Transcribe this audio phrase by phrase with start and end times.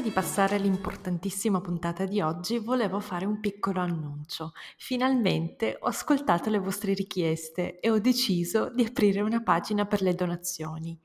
[0.00, 4.52] Prima di passare all'importantissima puntata di oggi volevo fare un piccolo annuncio.
[4.78, 10.14] Finalmente ho ascoltato le vostre richieste e ho deciso di aprire una pagina per le
[10.14, 10.98] donazioni.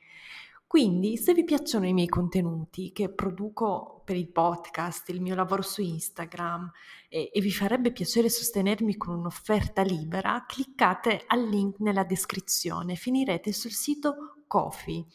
[0.66, 5.62] Quindi, se vi piacciono i miei contenuti che produco per il podcast, il mio lavoro
[5.62, 6.72] su Instagram
[7.10, 13.52] e, e vi farebbe piacere sostenermi con un'offerta libera, cliccate al link nella descrizione, finirete
[13.52, 15.06] sul sito Kofi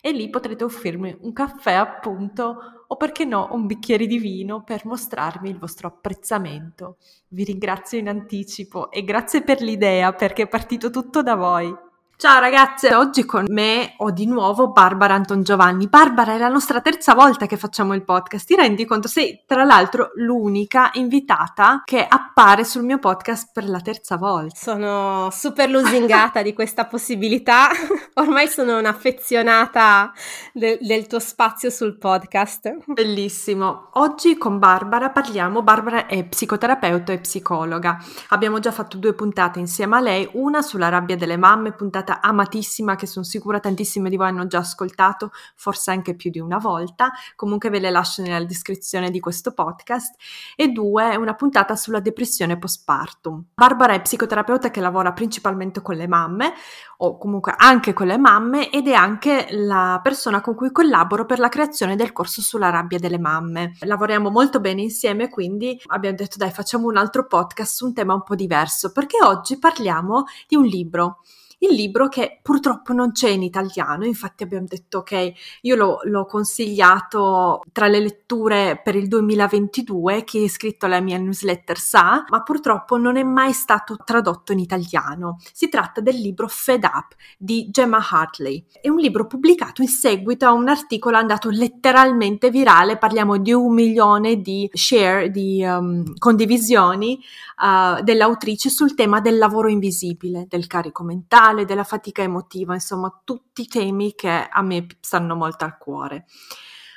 [0.00, 4.86] e lì potrete offrirmi un caffè appunto o perché no un bicchiere di vino per
[4.86, 6.96] mostrarmi il vostro apprezzamento.
[7.28, 11.88] Vi ringrazio in anticipo e grazie per l'idea perché è partito tutto da voi.
[12.20, 15.88] Ciao ragazze, oggi con me ho di nuovo Barbara Anton Giovanni.
[15.88, 18.46] Barbara, è la nostra terza volta che facciamo il podcast.
[18.46, 19.08] Ti rendi conto?
[19.08, 24.54] Sei tra l'altro l'unica invitata che appare sul mio podcast per la terza volta.
[24.54, 27.68] Sono super lusingata di questa possibilità.
[28.16, 30.12] Ormai sono un'affezionata
[30.52, 32.84] de- del tuo spazio sul podcast.
[32.84, 33.88] Bellissimo.
[33.94, 35.62] Oggi con Barbara parliamo.
[35.62, 37.96] Barbara è psicoterapeuta e psicologa.
[38.28, 42.20] Abbiamo già fatto due puntate insieme a lei, una sulla rabbia delle mamme, puntata puntata
[42.20, 46.58] amatissima che sono sicura tantissime di voi hanno già ascoltato, forse anche più di una
[46.58, 47.12] volta.
[47.36, 50.16] Comunque ve le lascio nella descrizione di questo podcast.
[50.56, 53.44] E due, una puntata sulla depressione postpartum.
[53.54, 56.52] Barbara è psicoterapeuta che lavora principalmente con le mamme
[56.98, 61.38] o comunque anche con le mamme ed è anche la persona con cui collaboro per
[61.38, 63.76] la creazione del corso sulla rabbia delle mamme.
[63.80, 68.14] Lavoriamo molto bene insieme, quindi abbiamo detto dai facciamo un altro podcast su un tema
[68.14, 71.20] un po' diverso perché oggi parliamo di un libro
[71.62, 75.32] il libro che purtroppo non c'è in italiano, infatti abbiamo detto ok,
[75.62, 81.18] io l'ho, l'ho consigliato tra le letture per il 2022, chi è iscritto alla mia
[81.18, 85.38] newsletter sa, ma purtroppo non è mai stato tradotto in italiano.
[85.52, 88.64] Si tratta del libro Fed Up di Gemma Hartley.
[88.80, 93.74] È un libro pubblicato in seguito a un articolo andato letteralmente virale, parliamo di un
[93.74, 97.20] milione di share, di um, condivisioni
[97.58, 103.20] uh, dell'autrice sul tema del lavoro invisibile, del carico mentale, mentale, della fatica emotiva, insomma
[103.24, 106.26] tutti temi che a me stanno molto al cuore.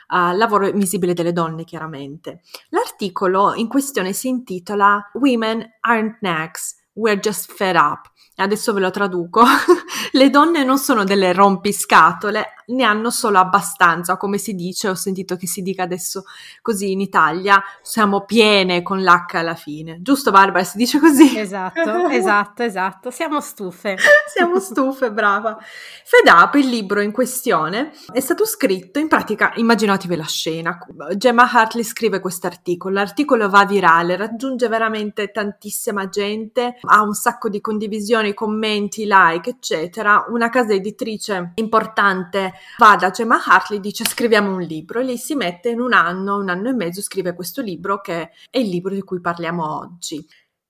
[0.08, 2.42] Uh, lavoro invisibile delle donne, chiaramente.
[2.70, 8.12] L'articolo in questione si intitola Women aren't nags, we're just fed up.
[8.36, 9.44] Adesso ve lo traduco.
[10.12, 15.36] Le donne non sono delle rompiscatole, ne hanno solo abbastanza, come si dice, ho sentito
[15.36, 16.24] che si dica adesso
[16.62, 20.02] così in Italia, siamo piene con l'H alla fine.
[20.02, 21.38] Giusto Barbara, si dice così?
[21.38, 23.98] Esatto, esatto, esatto, siamo stufe.
[24.34, 25.58] siamo stufe, brava.
[26.04, 30.78] Fed Up, il libro in questione, è stato scritto, in pratica, immaginatevi la scena,
[31.16, 37.50] Gemma Hartley scrive questo articolo, l'articolo va virale, raggiunge veramente tantissima gente, ha un sacco
[37.50, 44.06] di condivisioni, commenti, like, eccetera, una casa editrice importante va da Gemma Hartley e dice
[44.06, 47.34] scriviamo un libro e lei si mette in un anno, un anno e mezzo, scrive
[47.34, 50.26] questo libro che è il libro di cui parliamo oggi.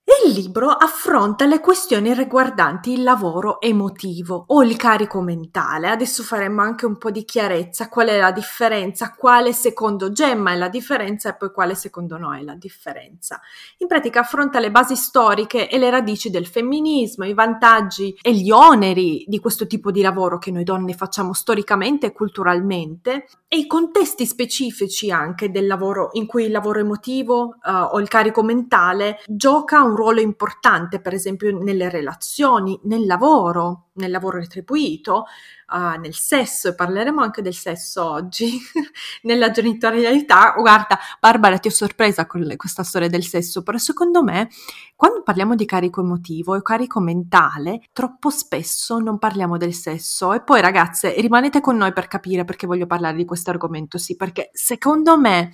[0.05, 5.89] Il libro affronta le questioni riguardanti il lavoro emotivo o il carico mentale.
[5.89, 10.57] Adesso faremo anche un po' di chiarezza qual è la differenza, quale secondo Gemma è
[10.57, 13.39] la differenza e poi quale secondo noi è la differenza.
[13.77, 18.51] In pratica affronta le basi storiche e le radici del femminismo, i vantaggi e gli
[18.51, 23.67] oneri di questo tipo di lavoro che noi donne facciamo storicamente e culturalmente e i
[23.67, 29.19] contesti specifici anche del lavoro in cui il lavoro emotivo uh, o il carico mentale
[29.27, 35.25] gioca un un ruolo importante, per esempio, nelle relazioni, nel lavoro, nel lavoro retribuito,
[35.71, 38.59] uh, nel sesso, e parleremo anche del sesso oggi,
[39.23, 40.53] nella genitorialità.
[40.57, 44.50] Guarda, Barbara, ti ho sorpresa con le, questa storia del sesso, però secondo me,
[44.95, 50.33] quando parliamo di carico emotivo e carico mentale, troppo spesso non parliamo del sesso.
[50.33, 54.15] E poi, ragazze, rimanete con noi per capire perché voglio parlare di questo argomento, sì,
[54.15, 55.51] perché secondo me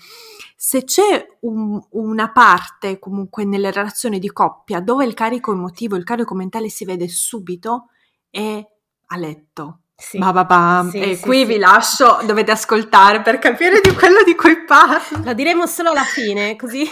[0.62, 6.04] se c'è un, una parte comunque nelle relazioni di coppia dove il carico emotivo, il
[6.04, 7.90] carico mentale si vede subito,
[8.30, 8.64] è
[9.08, 9.82] a letto.
[10.00, 10.18] Sì.
[10.18, 14.64] Ba sì, e sì, qui vi lascio, dovete ascoltare per capire di quello di cui
[14.64, 15.26] parlo.
[15.26, 16.90] Lo diremo solo alla fine, così.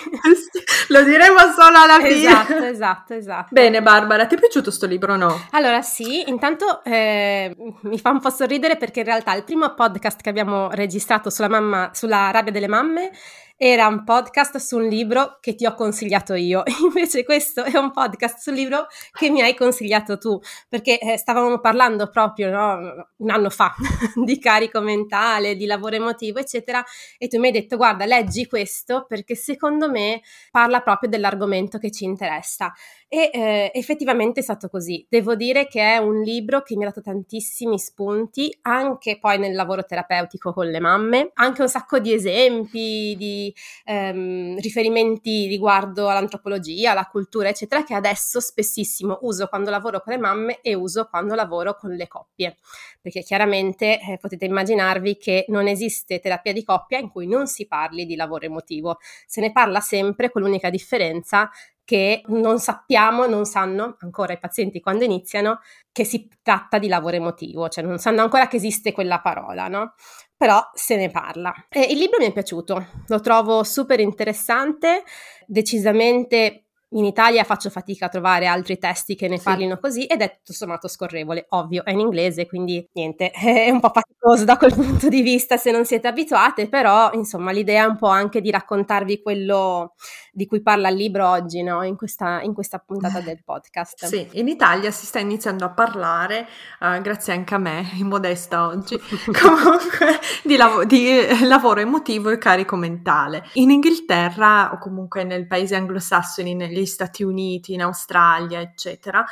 [0.89, 2.27] Lo diremo solo alla fine.
[2.27, 3.47] Esatto, esatto, esatto.
[3.51, 5.47] Bene Barbara, ti è piaciuto sto libro o no?
[5.51, 10.21] Allora sì, intanto eh, mi fa un po' sorridere perché in realtà il primo podcast
[10.21, 13.11] che abbiamo registrato sulla, mamma, sulla rabbia delle mamme
[13.59, 17.91] era un podcast su un libro che ti ho consigliato io, invece questo è un
[17.91, 20.39] podcast sul libro che mi hai consigliato tu,
[20.69, 23.73] perché eh, stavamo parlando proprio no, un anno fa
[24.23, 26.83] di carico mentale, di lavoro emotivo, eccetera,
[27.17, 30.21] e tu mi hai detto guarda, leggi questo perché secondo me
[30.51, 32.71] parla proprio dell'argomento che ci interessa.
[33.09, 35.05] E eh, effettivamente è stato così.
[35.09, 39.55] Devo dire che è un libro che mi ha dato tantissimi spunti, anche poi nel
[39.55, 43.46] lavoro terapeutico con le mamme, anche un sacco di esempi, di
[43.83, 50.19] ehm, riferimenti riguardo all'antropologia, alla cultura, eccetera, che adesso spessissimo uso quando lavoro con le
[50.19, 52.57] mamme e uso quando lavoro con le coppie.
[53.01, 57.67] Perché chiaramente eh, potete immaginarvi che non esiste terapia di coppia in cui non si
[57.67, 58.97] parli di lavoro emotivo.
[59.25, 61.49] Se ne parla sempre con l'unica differenza
[61.87, 65.61] che non sappiamo, non sanno ancora i pazienti quando iniziano
[65.93, 69.93] che si tratta di lavoro emotivo, cioè non sanno ancora che esiste quella parola, no?
[70.37, 71.51] Però se ne parla.
[71.67, 75.03] E il libro mi è piaciuto, lo trovo super interessante,
[75.47, 79.43] decisamente in Italia faccio fatica a trovare altri testi che ne sì.
[79.43, 83.79] parlino così ed è tutto sommato scorrevole, ovvio, è in inglese, quindi niente, è un
[83.79, 87.87] po' faticoso da quel punto di vista se non siete abituate, però insomma l'idea è
[87.87, 89.95] un po' anche di raccontarvi quello
[90.37, 91.81] di cui parla il libro oggi, no?
[91.81, 94.05] in, questa, in questa puntata del podcast.
[94.05, 96.47] Sì, in Italia si sta iniziando a parlare,
[96.79, 98.99] uh, grazie anche a me, in modesta oggi,
[99.33, 103.49] comunque di, lav- di lavoro emotivo e carico mentale.
[103.53, 109.25] In Inghilterra o comunque nei paesi anglosassoni, negli Stati Uniti, in Australia, eccetera,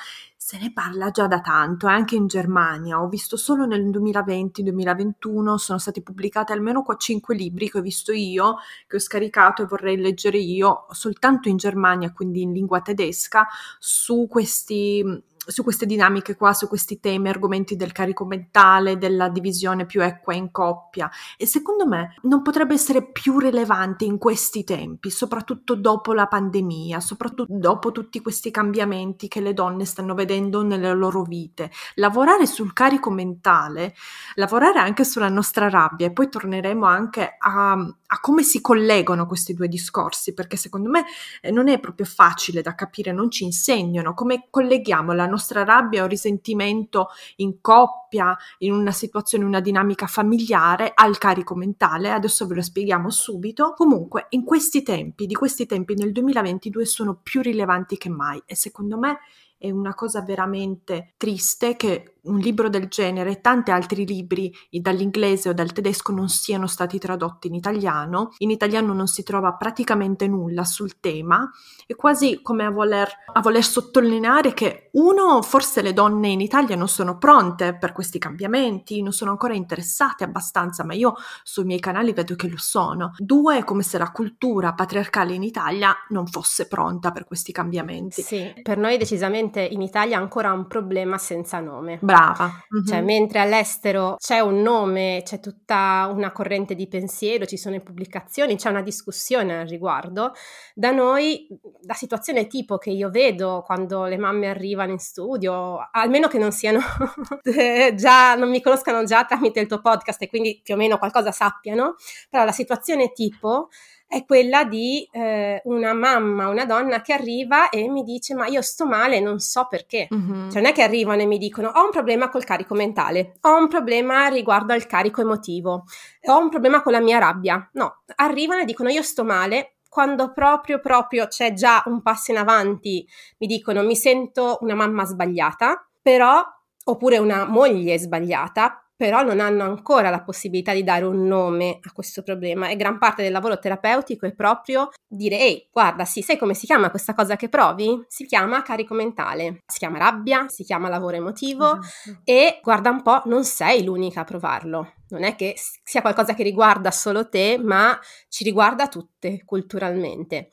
[0.45, 3.01] se ne parla già da tanto, anche in Germania.
[3.01, 8.11] Ho visto solo nel 2020-2021 sono stati pubblicati almeno qua 5 libri che ho visto
[8.11, 13.47] io, che ho scaricato e vorrei leggere io, soltanto in Germania, quindi in lingua tedesca,
[13.79, 15.03] su questi
[15.45, 20.33] su queste dinamiche qua, su questi temi, argomenti del carico mentale, della divisione più equa
[20.33, 26.13] in coppia e secondo me non potrebbe essere più rilevante in questi tempi, soprattutto dopo
[26.13, 31.71] la pandemia, soprattutto dopo tutti questi cambiamenti che le donne stanno vedendo nelle loro vite.
[31.95, 33.93] Lavorare sul carico mentale,
[34.35, 39.53] lavorare anche sulla nostra rabbia e poi torneremo anche a, a come si collegano questi
[39.53, 41.05] due discorsi, perché secondo me
[41.41, 46.03] eh, non è proprio facile da capire, non ci insegnano come colleghiamo la nostra rabbia
[46.03, 52.11] o risentimento in coppia, in una situazione, una dinamica familiare al carico mentale.
[52.11, 53.73] Adesso ve lo spieghiamo subito.
[53.75, 58.55] Comunque, in questi tempi, di questi tempi nel 2022 sono più rilevanti che mai e
[58.55, 59.19] secondo me
[59.57, 65.49] è una cosa veramente triste che un libro del genere e tanti altri libri dall'inglese
[65.49, 68.33] o dal tedesco non siano stati tradotti in italiano.
[68.39, 71.49] In italiano non si trova praticamente nulla sul tema,
[71.85, 76.75] è quasi come a voler, a voler sottolineare che uno, forse le donne in Italia
[76.75, 81.79] non sono pronte per questi cambiamenti, non sono ancora interessate abbastanza, ma io sui miei
[81.79, 83.13] canali vedo che lo sono.
[83.17, 88.21] Due, è come se la cultura patriarcale in Italia non fosse pronta per questi cambiamenti.
[88.21, 91.99] Sì, per noi decisamente in Italia ancora un problema senza nome.
[92.01, 92.45] Bravo brava.
[92.45, 92.85] Mm-hmm.
[92.85, 98.55] Cioè, mentre all'estero c'è un nome, c'è tutta una corrente di pensiero, ci sono pubblicazioni,
[98.55, 100.33] c'è una discussione al riguardo,
[100.73, 101.47] da noi
[101.85, 106.51] la situazione tipo che io vedo quando le mamme arrivano in studio, almeno che non
[106.51, 106.79] siano
[107.95, 111.31] già, non mi conoscano già tramite il tuo podcast e quindi più o meno qualcosa
[111.31, 111.95] sappiano,
[112.29, 113.69] però la situazione tipo
[114.07, 118.61] è quella di eh, una mamma, una donna che arriva e mi dice ma io
[118.61, 120.07] sto male, non so perché.
[120.13, 120.49] Mm-hmm.
[120.49, 123.57] Cioè non è che arrivano e mi dicono ho un problema col carico mentale, ho
[123.57, 125.83] un problema riguardo al carico emotivo,
[126.27, 127.69] ho un problema con la mia rabbia.
[127.73, 132.37] No, arrivano e dicono io sto male, quando proprio proprio c'è già un passo in
[132.37, 133.07] avanti,
[133.39, 136.43] mi dicono mi sento una mamma sbagliata, però
[136.87, 141.91] oppure una moglie sbagliata, però non hanno ancora la possibilità di dare un nome a
[141.91, 146.37] questo problema e gran parte del lavoro terapeutico è proprio dire ehi guarda sì sai
[146.37, 148.03] come si chiama questa cosa che provi?
[148.07, 152.21] Si chiama carico mentale, si chiama rabbia, si chiama lavoro emotivo esatto.
[152.23, 156.43] e guarda un po' non sei l'unica a provarlo non è che sia qualcosa che
[156.43, 160.49] riguarda solo te ma ci riguarda tutte culturalmente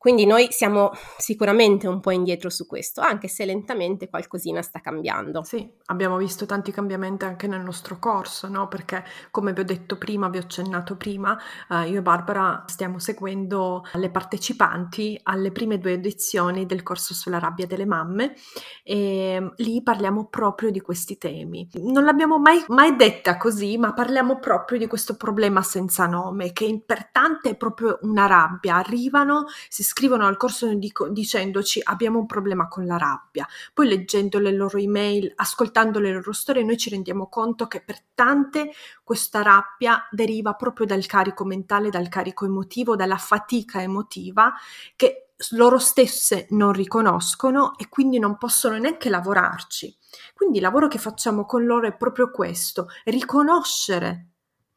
[0.00, 5.42] quindi noi siamo sicuramente un po' indietro su questo, anche se lentamente qualcosina sta cambiando.
[5.42, 8.66] Sì, abbiamo visto tanti cambiamenti anche nel nostro corso, no?
[8.66, 11.38] Perché come vi ho detto prima, vi ho accennato prima,
[11.68, 17.38] eh, io e Barbara stiamo seguendo le partecipanti alle prime due edizioni del corso sulla
[17.38, 18.36] rabbia delle mamme
[18.82, 21.68] e lì parliamo proprio di questi temi.
[21.74, 26.82] Non l'abbiamo mai, mai detta così, ma parliamo proprio di questo problema senza nome, che
[26.86, 28.76] per tante è proprio una rabbia.
[28.76, 33.44] Arrivano, si scrivono al corso dico, dicendoci abbiamo un problema con la rabbia,
[33.74, 38.00] poi leggendo le loro email, ascoltando le loro storie, noi ci rendiamo conto che per
[38.14, 38.70] tante
[39.02, 44.52] questa rabbia deriva proprio dal carico mentale, dal carico emotivo, dalla fatica emotiva
[44.94, 49.92] che loro stesse non riconoscono e quindi non possono neanche lavorarci.
[50.34, 54.29] Quindi il lavoro che facciamo con loro è proprio questo, riconoscere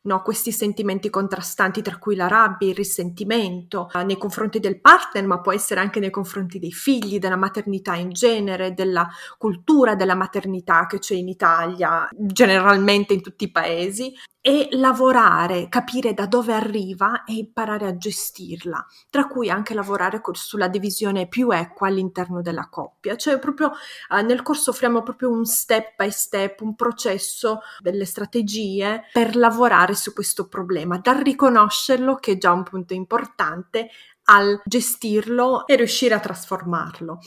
[0.04, 5.26] no, questi sentimenti contrastanti, tra cui la rabbia, il risentimento eh, nei confronti del partner,
[5.26, 9.08] ma può essere anche nei confronti dei figli, della maternità in genere, della
[9.38, 14.14] cultura della maternità che c'è in Italia, generalmente in tutti i paesi,
[14.46, 20.68] e lavorare, capire da dove arriva e imparare a gestirla, tra cui anche lavorare sulla
[20.68, 23.16] divisione più equa all'interno della coppia.
[23.16, 23.72] Cioè proprio
[24.12, 29.96] eh, nel corso offriamo proprio un step by step, un processo delle strategie per lavorare
[29.96, 33.92] su questo problema, da riconoscerlo che è già un punto importante,
[34.26, 37.20] al gestirlo e riuscire a trasformarlo.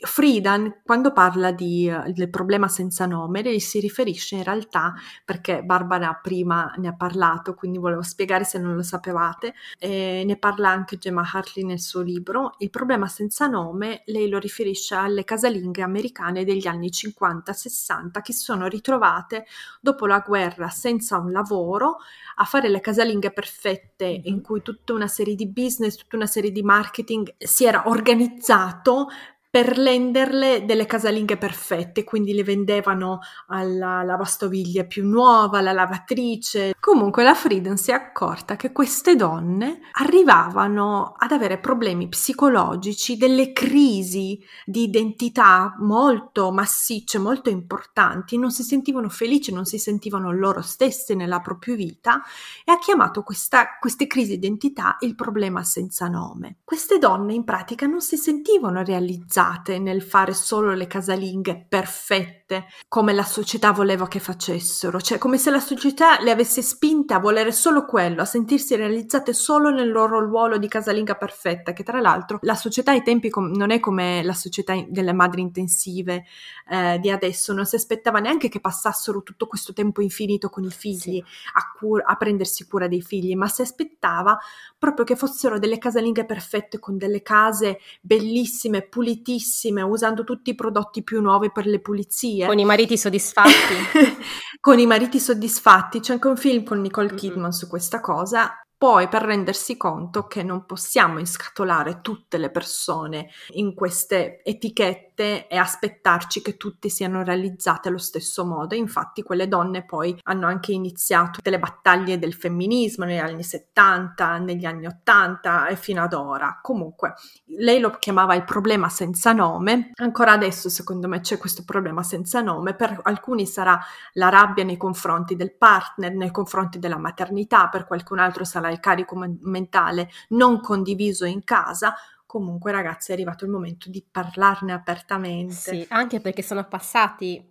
[0.00, 5.62] Friedan, quando parla di, uh, del problema senza nome, lei si riferisce in realtà, perché
[5.62, 10.70] Barbara prima ne ha parlato, quindi volevo spiegare se non lo sapevate, e ne parla
[10.70, 15.82] anche Gemma Hartley nel suo libro, il problema senza nome, lei lo riferisce alle casalinghe
[15.82, 19.46] americane degli anni 50-60 che si sono ritrovate
[19.80, 21.98] dopo la guerra senza un lavoro
[22.36, 26.39] a fare le casalinghe perfette in cui tutta una serie di business, tutta una serie
[26.48, 29.08] di marketing si era organizzato
[29.50, 36.72] per renderle delle casalinghe perfette, quindi le vendevano alla lavastoviglie più nuova, alla lavatrice.
[36.78, 43.52] Comunque la Freedom si è accorta che queste donne arrivavano ad avere problemi psicologici, delle
[43.52, 50.62] crisi di identità molto massicce, molto importanti, non si sentivano felici, non si sentivano loro
[50.62, 52.22] stesse nella propria vita
[52.64, 56.58] e ha chiamato questa, queste crisi di identità il problema senza nome.
[56.62, 62.39] Queste donne in pratica non si sentivano realizzate realizzate nel fare solo le casalinghe perfette
[62.88, 67.18] come la società voleva che facessero, cioè come se la società le avesse spinte a
[67.18, 72.00] volere solo quello, a sentirsi realizzate solo nel loro ruolo di casalinga perfetta, che tra
[72.00, 76.24] l'altro la società ai tempi com- non è come la società delle madri intensive
[76.68, 80.70] eh, di adesso, non si aspettava neanche che passassero tutto questo tempo infinito con i
[80.70, 81.24] figli sì.
[81.54, 84.38] a, cur- a prendersi cura dei figli, ma si aspettava
[84.78, 91.02] proprio che fossero delle casalinghe perfette con delle case bellissime, pulitissime, usando tutti i prodotti
[91.02, 92.39] più nuovi per le pulizie.
[92.46, 93.74] Con i mariti soddisfatti.
[94.60, 96.00] con i mariti soddisfatti.
[96.00, 97.50] C'è anche un film con Nicole Kidman mm-hmm.
[97.50, 98.54] su questa cosa.
[98.80, 105.46] Poi per rendersi conto che non possiamo inscatolare tutte le persone in queste etichette tutte
[105.48, 108.74] e aspettarci che tutte siano realizzate allo stesso modo.
[108.74, 114.38] Infatti quelle donne poi hanno anche iniziato tutte le battaglie del femminismo negli anni 70,
[114.38, 116.58] negli anni 80 e fino ad ora.
[116.62, 117.14] Comunque,
[117.58, 119.90] lei lo chiamava il problema senza nome.
[119.96, 122.74] Ancora adesso, secondo me, c'è questo problema senza nome.
[122.74, 123.78] Per alcuni sarà
[124.14, 128.80] la rabbia nei confronti del partner, nei confronti della maternità, per qualcun altro sarà il
[128.80, 131.94] carico mentale non condiviso in casa
[132.30, 135.52] comunque ragazzi è arrivato il momento di parlarne apertamente.
[135.52, 137.44] Sì, anche perché sono passati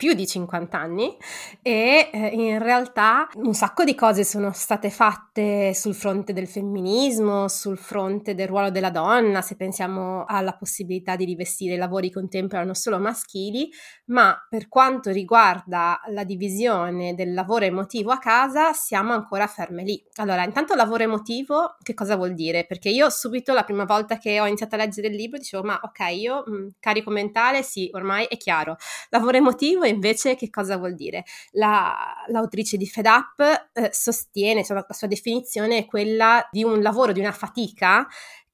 [0.00, 1.14] più di 50 anni
[1.60, 7.48] e eh, in realtà un sacco di cose sono state fatte sul fronte del femminismo,
[7.48, 12.76] sul fronte del ruolo della donna, se pensiamo alla possibilità di rivestire lavori contemporanei non
[12.76, 13.70] solo maschili,
[14.06, 20.02] ma per quanto riguarda la divisione del lavoro emotivo a casa siamo ancora ferme lì.
[20.14, 22.64] Allora, intanto lavoro emotivo che cosa vuol dire?
[22.64, 25.78] Perché io subito la prima volta che ho iniziato a leggere il libro dicevo ma
[25.82, 28.78] ok, io mh, carico mentale sì, ormai è chiaro.
[29.10, 31.24] Lavoro emotivo invece che cosa vuol dire?
[31.52, 36.80] La, l'autrice di Fed Up eh, sostiene, cioè la, sua definizione è quella di un
[36.80, 38.06] lavoro, di una fatica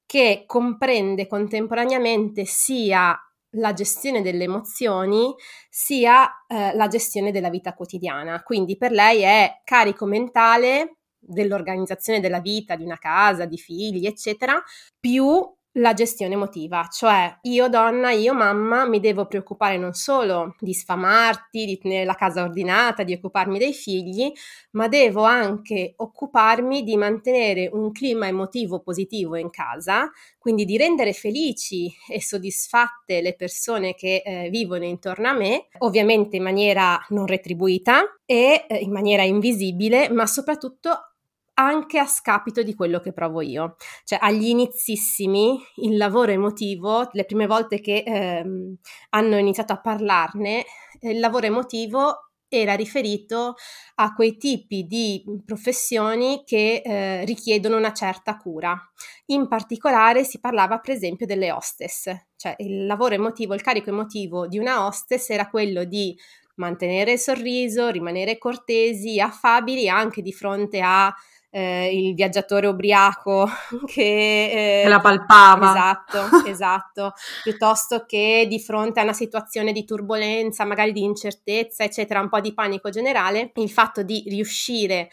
[0.05, 3.17] che comprende contemporaneamente sia
[3.51, 5.33] la gestione delle emozioni
[5.69, 8.43] sia eh, la gestione della vita quotidiana.
[8.43, 14.61] Quindi per lei è carico mentale dell'organizzazione della vita, di una casa, di figli, eccetera,
[14.99, 20.73] più la gestione emotiva, cioè io donna, io mamma mi devo preoccupare non solo di
[20.73, 24.31] sfamarti, di tenere la casa ordinata, di occuparmi dei figli,
[24.71, 31.13] ma devo anche occuparmi di mantenere un clima emotivo positivo in casa, quindi di rendere
[31.13, 37.25] felici e soddisfatte le persone che eh, vivono intorno a me, ovviamente in maniera non
[37.25, 41.06] retribuita e eh, in maniera invisibile, ma soprattutto
[41.59, 43.75] anche a scapito di quello che provo io.
[44.03, 48.75] Cioè, agli inizissimi, il lavoro emotivo, le prime volte che ehm,
[49.09, 50.65] hanno iniziato a parlarne,
[51.01, 53.55] il lavoro emotivo era riferito
[53.95, 58.77] a quei tipi di professioni che eh, richiedono una certa cura.
[59.27, 64.47] In particolare si parlava per esempio delle hostess, cioè il lavoro emotivo, il carico emotivo
[64.47, 66.17] di una hostess era quello di
[66.55, 71.13] mantenere il sorriso, rimanere cortesi, affabili anche di fronte a
[71.57, 73.49] eh, il viaggiatore ubriaco
[73.87, 75.71] che, eh, la palpava.
[75.71, 82.19] Esatto, esatto, piuttosto che di fronte a una situazione di turbolenza, magari di incertezza, eccetera,
[82.19, 85.09] un po' di panico generale, il fatto di riuscire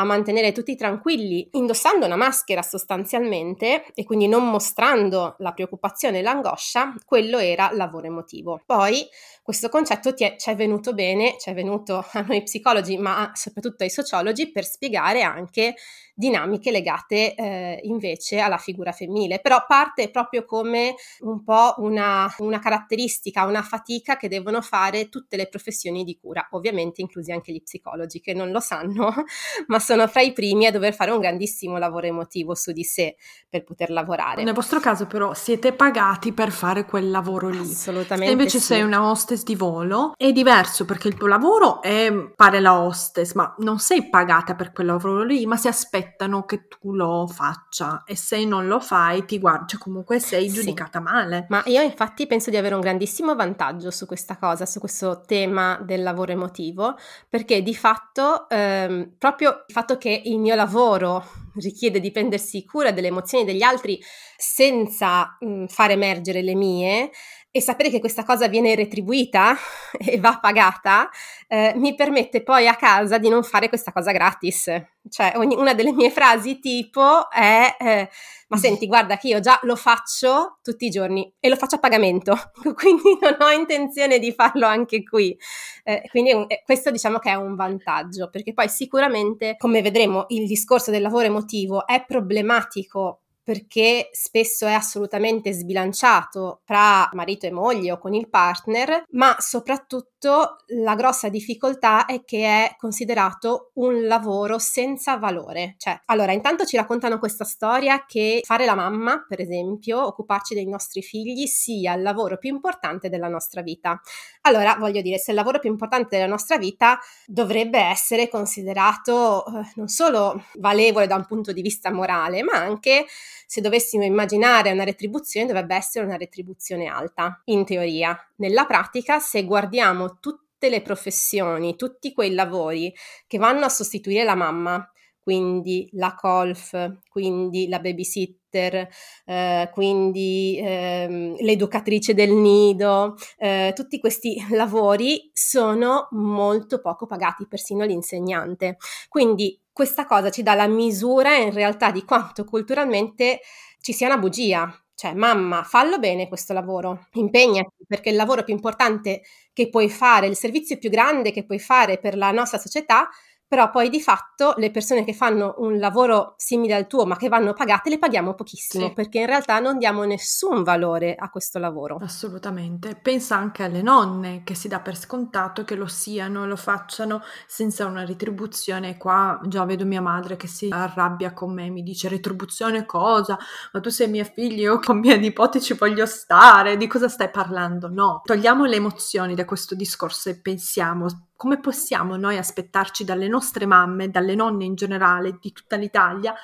[0.00, 6.22] a mantenere tutti tranquilli indossando una maschera sostanzialmente e quindi non mostrando la preoccupazione e
[6.22, 8.60] l'angoscia, quello era lavoro emotivo.
[8.64, 9.06] Poi
[9.42, 13.90] questo concetto ci è venuto bene, ci è venuto a noi psicologi, ma soprattutto ai
[13.90, 15.74] sociologi per spiegare anche
[16.18, 22.58] dinamiche legate eh, invece alla figura femminile, però parte proprio come un po' una, una,
[22.58, 27.62] caratteristica, una fatica che devono fare tutte le professioni di cura, ovviamente inclusi anche gli
[27.62, 29.14] psicologi che non lo sanno,
[29.68, 33.14] ma sono fra i primi a dover fare un grandissimo lavoro emotivo su di sé
[33.48, 34.42] per poter lavorare.
[34.42, 37.60] Nel vostro caso però siete pagati per fare quel lavoro lì.
[37.60, 38.26] Assolutamente.
[38.26, 38.64] Se invece sì.
[38.64, 43.34] sei una hostess di volo è diverso perché il tuo lavoro è fare la hostess,
[43.34, 47.26] ma non sei pagata per quel lavoro lì, ma si aspetta aspettano che tu lo
[47.26, 51.04] faccia e se non lo fai ti guardi, cioè comunque sei giudicata sì.
[51.04, 51.46] male.
[51.48, 55.78] Ma io infatti penso di avere un grandissimo vantaggio su questa cosa, su questo tema
[55.84, 56.96] del lavoro emotivo,
[57.28, 61.24] perché di fatto ehm, proprio il fatto che il mio lavoro
[61.60, 64.00] richiede di prendersi cura delle emozioni degli altri
[64.36, 67.10] senza mh, far emergere le mie,
[67.58, 69.56] e sapere che questa cosa viene retribuita
[69.98, 71.10] e va pagata
[71.48, 74.70] eh, mi permette poi a casa di non fare questa cosa gratis.
[75.08, 78.08] Cioè, ogni, una delle mie frasi tipo è: eh,
[78.48, 78.60] Ma mm.
[78.60, 82.36] senti, guarda che io già lo faccio tutti i giorni e lo faccio a pagamento,
[82.74, 85.36] quindi non ho intenzione di farlo anche qui.
[85.82, 90.46] Eh, quindi eh, questo diciamo che è un vantaggio, perché poi sicuramente, come vedremo, il
[90.46, 97.92] discorso del lavoro emotivo è problematico perché spesso è assolutamente sbilanciato tra marito e moglie
[97.92, 104.58] o con il partner, ma soprattutto la grossa difficoltà è che è considerato un lavoro
[104.58, 105.76] senza valore.
[105.78, 110.66] Cioè, allora, intanto ci raccontano questa storia che fare la mamma, per esempio, occuparci dei
[110.66, 113.98] nostri figli sia il lavoro più importante della nostra vita.
[114.42, 119.72] Allora, voglio dire, se il lavoro più importante della nostra vita dovrebbe essere considerato eh,
[119.76, 123.06] non solo valevole da un punto di vista morale, ma anche
[123.46, 128.18] se dovessimo immaginare una retribuzione dovrebbe essere una retribuzione alta, in teoria.
[128.36, 132.92] Nella pratica, se guardiamo tutte le professioni, tutti quei lavori
[133.26, 134.90] che vanno a sostituire la mamma,
[135.28, 136.72] quindi la colf,
[137.10, 138.88] quindi la babysitter,
[139.26, 147.84] eh, quindi ehm, l'educatrice del nido, eh, tutti questi lavori sono molto poco pagati, persino
[147.84, 148.78] l'insegnante.
[149.10, 153.40] Quindi questa cosa ci dà la misura in realtà di quanto culturalmente
[153.82, 154.72] ci sia una bugia.
[154.94, 159.20] Cioè, mamma, fallo bene questo lavoro, impegnati, perché il lavoro più importante
[159.52, 163.08] che puoi fare, il servizio più grande che puoi fare per la nostra società
[163.48, 167.28] però poi di fatto le persone che fanno un lavoro simile al tuo ma che
[167.28, 168.92] vanno pagate le paghiamo pochissimo sì.
[168.92, 171.98] perché in realtà non diamo nessun valore a questo lavoro.
[172.00, 172.94] Assolutamente.
[172.94, 177.86] Pensa anche alle nonne che si dà per scontato che lo siano, lo facciano senza
[177.86, 178.98] una retribuzione.
[178.98, 183.38] Qua già vedo mia madre che si arrabbia con me, mi dice retribuzione cosa?
[183.72, 187.30] Ma tu sei mia figlia, io con mia nipote ci voglio stare, di cosa stai
[187.30, 187.88] parlando?
[187.88, 193.64] No, togliamo le emozioni da questo discorso e pensiamo come possiamo noi aspettarci dalle nostre
[193.64, 196.34] mamme, dalle nonne in generale, di tutta l'Italia,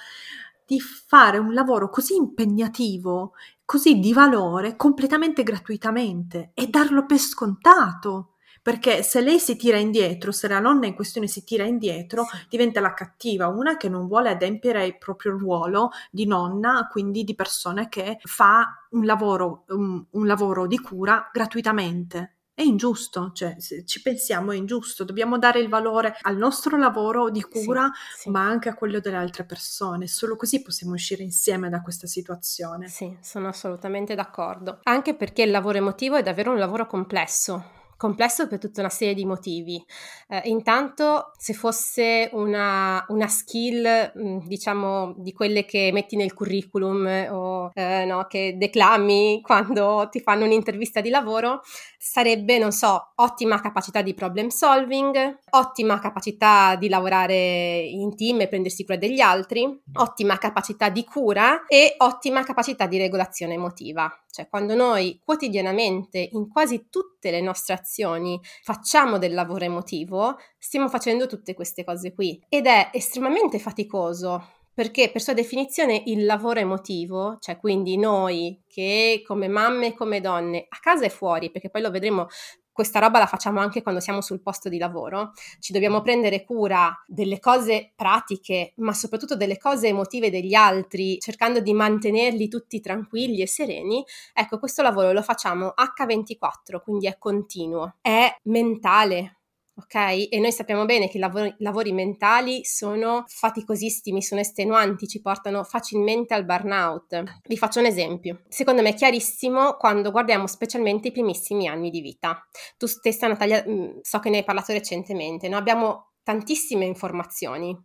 [0.64, 3.32] di fare un lavoro così impegnativo,
[3.64, 8.34] così di valore, completamente gratuitamente e darlo per scontato?
[8.62, 12.78] Perché se lei si tira indietro, se la nonna in questione si tira indietro, diventa
[12.78, 17.88] la cattiva, una che non vuole adempiere il proprio ruolo di nonna, quindi di persona
[17.88, 22.33] che fa un lavoro, un, un lavoro di cura gratuitamente.
[22.56, 27.28] È ingiusto, cioè se ci pensiamo è ingiusto, dobbiamo dare il valore al nostro lavoro
[27.28, 28.30] di cura, sì, sì.
[28.30, 32.86] ma anche a quello delle altre persone, solo così possiamo uscire insieme da questa situazione.
[32.86, 38.48] Sì, sono assolutamente d'accordo, anche perché il lavoro emotivo è davvero un lavoro complesso, complesso
[38.48, 39.82] per tutta una serie di motivi.
[40.28, 47.06] Eh, intanto, se fosse una, una skill, mm, diciamo, di quelle che metti nel curriculum
[47.30, 51.62] o eh, no, che declami quando ti fanno un'intervista di lavoro,
[51.98, 58.48] sarebbe, non so, ottima capacità di problem solving, ottima capacità di lavorare in team e
[58.48, 64.10] prendersi cura degli altri, ottima capacità di cura e ottima capacità di regolazione emotiva.
[64.30, 70.88] Cioè, quando noi quotidianamente in quasi tutte le nostre relazioni, facciamo del lavoro emotivo, stiamo
[70.88, 72.42] facendo tutte queste cose qui.
[72.48, 79.22] Ed è estremamente faticoso perché per sua definizione il lavoro emotivo, cioè quindi noi che
[79.24, 82.26] come mamme e come donne, a casa e fuori, perché poi lo vedremo
[82.74, 86.92] questa roba la facciamo anche quando siamo sul posto di lavoro, ci dobbiamo prendere cura
[87.06, 93.42] delle cose pratiche, ma soprattutto delle cose emotive degli altri, cercando di mantenerli tutti tranquilli
[93.42, 94.04] e sereni.
[94.32, 99.36] Ecco, questo lavoro lo facciamo H24, quindi è continuo, è mentale,
[99.76, 100.28] ok?
[100.30, 105.64] E noi sappiamo bene che i lavori, lavori, mentali sono faticosissimi, sono estenuanti, ci portano
[105.64, 107.22] facilmente al burnout.
[107.46, 108.42] Vi faccio un esempio.
[108.48, 112.46] Secondo me è chiarissimo quando guardiamo specialmente i primissimi anni di vita.
[112.76, 115.56] Tu stessa, Natalia, mm, so che ne hai parlato recentemente, no?
[115.56, 117.76] abbiamo tantissime informazioni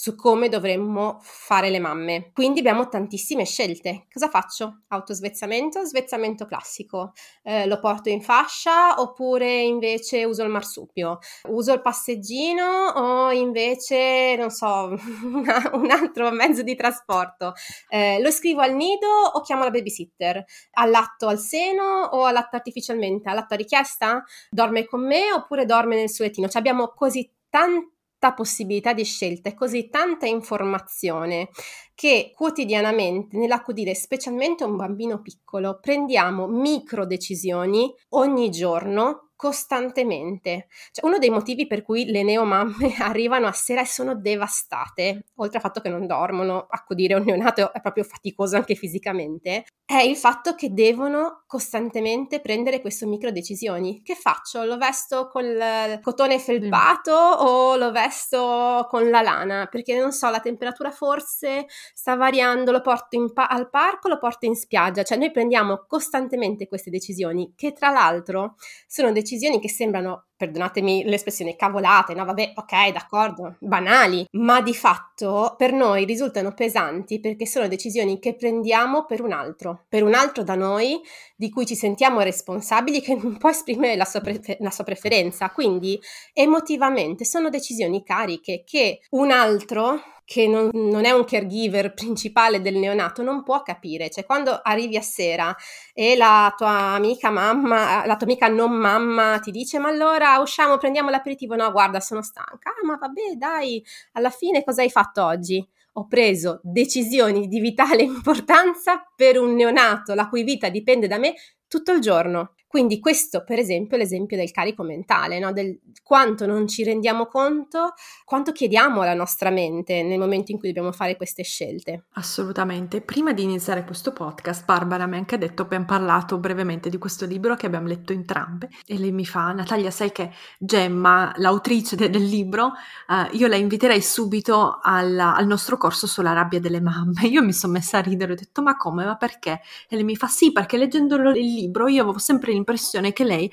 [0.00, 2.30] su come dovremmo fare le mamme.
[2.32, 4.06] Quindi abbiamo tantissime scelte.
[4.12, 4.82] Cosa faccio?
[4.86, 7.14] Autosvezzamento, svezzamento classico.
[7.42, 11.18] Eh, lo porto in fascia oppure invece uso il marsupio?
[11.48, 14.94] Uso il passeggino o invece, non so,
[15.34, 17.54] una, un altro mezzo di trasporto?
[17.88, 20.44] Eh, lo scrivo al nido o chiamo la babysitter?
[20.74, 23.28] Allatto al seno o allatto artificialmente?
[23.28, 24.22] Allatto a richiesta?
[24.48, 26.46] Dorme con me oppure dorme nel suo lettino?
[26.46, 27.96] Cioè abbiamo così tanti
[28.34, 31.48] possibilità di scelta e così tanta informazione
[31.94, 40.66] che quotidianamente nell'accudire specialmente un bambino piccolo prendiamo micro decisioni ogni giorno costantemente.
[40.90, 45.58] Cioè, uno dei motivi per cui le neomamme arrivano a sera e sono devastate, oltre
[45.58, 50.16] al fatto che non dormono, accudire un neonato è proprio faticoso anche fisicamente, è il
[50.16, 54.02] fatto che devono costantemente prendere queste micro decisioni.
[54.02, 54.64] Che faccio?
[54.64, 57.46] Lo vesto col cotone felpato mm.
[57.46, 59.68] o lo vesto con la lana?
[59.70, 64.46] Perché non so, la temperatura forse sta variando, lo porto pa- al parco, lo porto
[64.46, 65.04] in spiaggia.
[65.04, 68.56] Cioè noi prendiamo costantemente queste decisioni che tra l'altro
[68.88, 72.24] sono decisioni decisioni che sembrano, perdonatemi l'espressione, cavolate, no?
[72.24, 78.36] Vabbè, ok, d'accordo, banali, ma di fatto per noi risultano pesanti perché sono decisioni che
[78.36, 81.00] prendiamo per un altro, per un altro da noi,
[81.36, 85.50] di cui ci sentiamo responsabili, che non può esprimere la sua, prefer- la sua preferenza.
[85.50, 86.00] Quindi
[86.32, 92.76] emotivamente sono decisioni cariche che un altro che non, non, è un caregiver principale del
[92.76, 94.10] neonato non può capire.
[94.10, 95.56] Cioè, quando arrivi a sera
[95.94, 100.76] e la tua amica mamma, la tua amica non mamma ti dice: Ma allora usciamo,
[100.76, 101.54] prendiamo l'aperitivo.
[101.56, 102.70] No, guarda, sono stanca.
[102.70, 105.66] Ah, ma vabbè, dai, alla fine cosa hai fatto oggi?
[105.94, 111.34] Ho preso decisioni di vitale importanza per un neonato la cui vita dipende da me
[111.66, 112.54] tutto il giorno.
[112.68, 115.52] Quindi questo, per esempio, è l'esempio del carico mentale, no?
[115.52, 117.94] del quanto non ci rendiamo conto,
[118.26, 122.04] quanto chiediamo alla nostra mente nel momento in cui dobbiamo fare queste scelte.
[122.12, 123.00] Assolutamente.
[123.00, 127.24] Prima di iniziare questo podcast, Barbara mi ha anche detto, abbiamo parlato brevemente di questo
[127.24, 132.10] libro che abbiamo letto entrambe e lei mi fa, Natalia, sai che Gemma, l'autrice de-
[132.10, 137.26] del libro, uh, io la inviterei subito al, al nostro corso sulla rabbia delle mamme.
[137.28, 139.60] Io mi sono messa a ridere, ho detto, ma come, ma perché?
[139.88, 143.50] E lei mi fa, sì, perché leggendo il libro io avevo sempre l'impressione che lei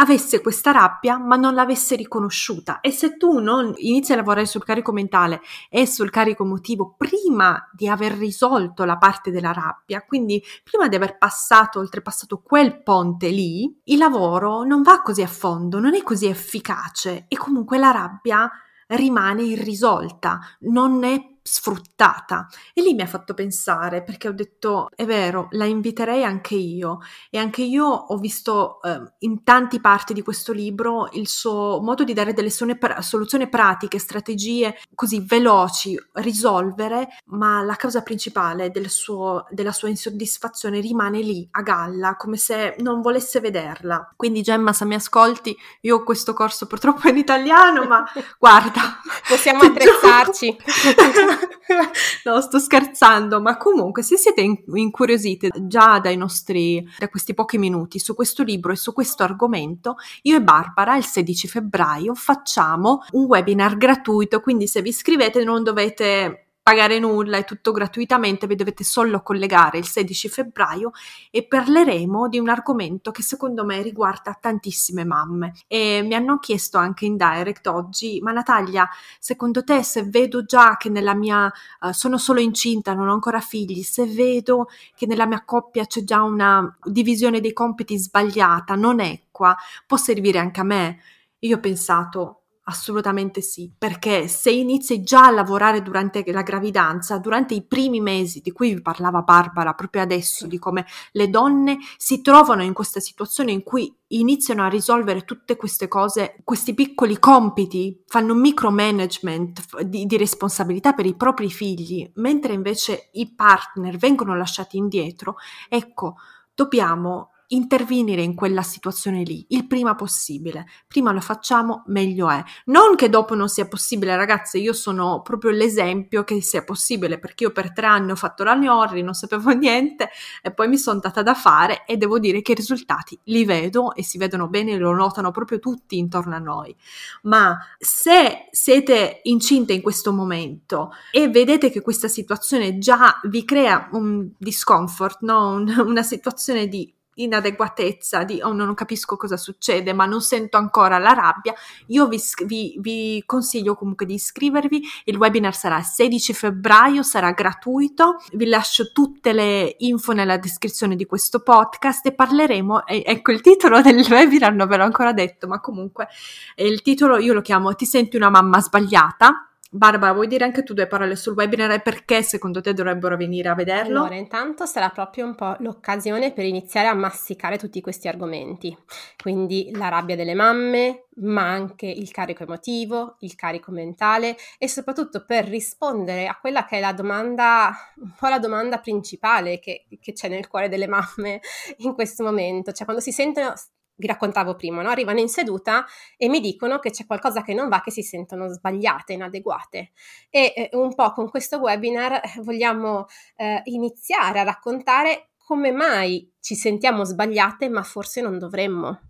[0.00, 2.80] avesse questa rabbia ma non l'avesse riconosciuta.
[2.80, 7.68] E se tu non inizi a lavorare sul carico mentale e sul carico emotivo prima
[7.72, 13.28] di aver risolto la parte della rabbia, quindi prima di aver passato, oltrepassato quel ponte
[13.28, 17.90] lì, il lavoro non va così a fondo, non è così efficace e comunque la
[17.90, 18.50] rabbia
[18.88, 22.46] rimane irrisolta, non è sfruttata.
[22.74, 26.98] E lì mi ha fatto pensare perché ho detto, è vero, la inviterei anche io
[27.30, 32.04] e anche io ho visto eh, in tanti parti di questo libro il suo modo
[32.04, 39.46] di dare delle soluzioni pratiche, strategie così veloci, risolvere, ma la causa principale del suo,
[39.50, 44.12] della sua insoddisfazione rimane lì, a galla, come se non volesse vederla.
[44.16, 48.04] Quindi Gemma, se mi ascolti, io ho questo corso purtroppo in italiano, ma
[48.38, 50.56] guarda, possiamo attrezzarci.
[52.24, 57.98] no, sto scherzando, ma comunque se siete incuriosite già dai nostri, da questi pochi minuti
[57.98, 63.24] su questo libro e su questo argomento, io e Barbara il 16 febbraio facciamo un
[63.24, 68.84] webinar gratuito, quindi se vi iscrivete non dovete pagare nulla, è tutto gratuitamente, vi dovete
[68.84, 70.90] solo collegare il 16 febbraio
[71.30, 75.54] e parleremo di un argomento che secondo me riguarda tantissime mamme.
[75.66, 78.86] E mi hanno chiesto anche in direct oggi, ma Natalia,
[79.18, 83.40] secondo te se vedo già che nella mia, uh, sono solo incinta, non ho ancora
[83.40, 89.00] figli, se vedo che nella mia coppia c'è già una divisione dei compiti sbagliata, non
[89.00, 90.98] equa, può servire anche a me?
[91.38, 92.37] Io ho pensato,
[92.68, 98.42] Assolutamente sì, perché se inizi già a lavorare durante la gravidanza, durante i primi mesi
[98.42, 103.00] di cui vi parlava Barbara proprio adesso, di come le donne si trovano in questa
[103.00, 110.04] situazione in cui iniziano a risolvere tutte queste cose, questi piccoli compiti, fanno micromanagement di,
[110.04, 115.36] di responsabilità per i propri figli, mentre invece i partner vengono lasciati indietro,
[115.70, 116.16] ecco,
[116.54, 120.66] dobbiamo intervenire in quella situazione lì il prima possibile.
[120.86, 122.42] Prima lo facciamo, meglio è.
[122.66, 127.44] Non che dopo non sia possibile, ragazze, io sono proprio l'esempio che sia possibile perché
[127.44, 130.10] io per tre anni ho fatto la Niorri, non sapevo niente
[130.42, 133.94] e poi mi sono data da fare e devo dire che i risultati li vedo
[133.94, 136.74] e si vedono bene, lo notano proprio tutti intorno a noi.
[137.22, 143.88] Ma se siete incinte in questo momento e vedete che questa situazione già vi crea
[143.92, 145.64] un discomfort, no?
[145.84, 151.12] una situazione di inadeguatezza, di oh, non capisco cosa succede, ma non sento ancora la
[151.12, 151.54] rabbia,
[151.86, 154.82] io vi, vi, vi, consiglio comunque di iscrivervi.
[155.04, 158.16] Il webinar sarà il 16 febbraio, sarà gratuito.
[158.32, 162.86] Vi lascio tutte le info nella descrizione di questo podcast e parleremo.
[162.86, 166.08] Eh, ecco il titolo del webinar, non ve l'ho ancora detto, ma comunque
[166.56, 169.47] il titolo io lo chiamo Ti senti una mamma sbagliata?
[169.70, 173.50] Barbara, vuoi dire anche tu due parole sul webinar e perché secondo te dovrebbero venire
[173.50, 173.98] a vederlo?
[174.00, 178.74] Allora, intanto sarà proprio un po' l'occasione per iniziare a masticare tutti questi argomenti.
[179.22, 185.26] Quindi la rabbia delle mamme, ma anche il carico emotivo, il carico mentale e soprattutto
[185.26, 190.12] per rispondere a quella che è la domanda, un po' la domanda principale che, che
[190.14, 191.42] c'è nel cuore delle mamme
[191.84, 192.72] in questo momento.
[192.72, 193.52] Cioè, quando si sentono
[193.98, 194.90] vi raccontavo prima, no?
[194.90, 195.84] arrivano in seduta
[196.16, 199.90] e mi dicono che c'è qualcosa che non va, che si sentono sbagliate, inadeguate.
[200.30, 203.06] E eh, un po' con questo webinar eh, vogliamo
[203.36, 209.00] eh, iniziare a raccontare come mai ci sentiamo sbagliate, ma forse non dovremmo.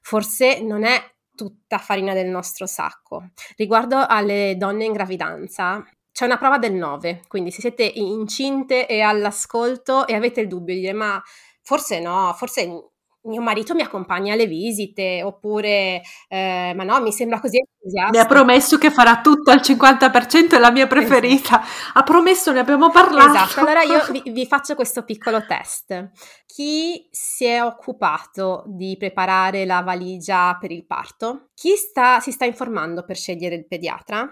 [0.00, 1.00] Forse non è
[1.34, 3.30] tutta farina del nostro sacco.
[3.56, 9.00] Riguardo alle donne in gravidanza, c'è una prova del 9, quindi se siete incinte e
[9.00, 11.22] all'ascolto e avete il dubbio di dire ma
[11.62, 12.91] forse no, forse
[13.24, 18.10] mio marito mi accompagna alle visite, oppure, eh, ma no, mi sembra così entusiasta.
[18.10, 21.60] Mi ha promesso che farà tutto al 50%, è la mia preferita.
[21.62, 21.98] Esatto.
[21.98, 23.34] Ha promesso, ne abbiamo parlato.
[23.34, 26.10] Esatto, allora io vi, vi, faccio questo piccolo test.
[26.46, 31.50] Chi si è occupato di preparare la valigia per il parto?
[31.54, 34.28] Chi sta, si sta informando per scegliere il pediatra?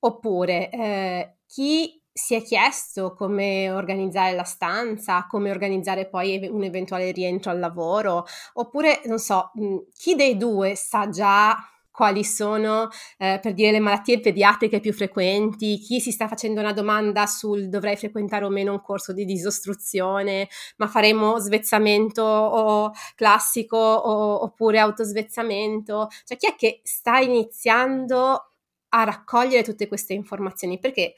[0.00, 7.10] Oppure eh, chi si è chiesto come organizzare la stanza, come organizzare poi un eventuale
[7.12, 9.50] rientro al lavoro, oppure non so,
[9.96, 11.56] chi dei due sa già
[11.90, 16.72] quali sono, eh, per dire, le malattie pediatriche più frequenti, chi si sta facendo una
[16.72, 23.76] domanda sul dovrei frequentare o meno un corso di disostruzione, ma faremo svezzamento o classico
[23.76, 28.52] o, oppure autosvezzamento, cioè chi è che sta iniziando
[28.92, 30.78] a raccogliere tutte queste informazioni?
[30.78, 31.14] Perché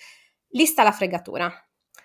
[0.52, 1.50] lì sta la fregatura.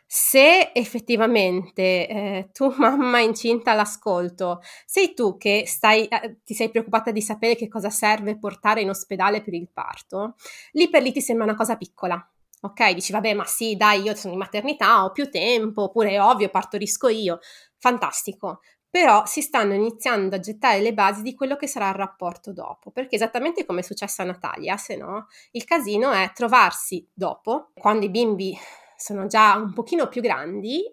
[0.10, 7.12] Se effettivamente eh, tu, mamma incinta all'ascolto, sei tu che stai, eh, ti sei preoccupata
[7.12, 10.36] di sapere che cosa serve portare in ospedale per il parto,
[10.72, 12.16] lì per lì ti sembra una cosa piccola.
[12.62, 16.22] Ok, dici vabbè, ma sì, dai, io sono in maternità, ho più tempo, oppure è
[16.22, 17.40] ovvio, partorisco io.
[17.78, 22.54] Fantastico però si stanno iniziando a gettare le basi di quello che sarà il rapporto
[22.54, 27.72] dopo, perché esattamente come è successo a Natalia, se no, il casino è trovarsi dopo,
[27.74, 28.58] quando i bimbi
[28.96, 30.84] sono già un pochino più grandi,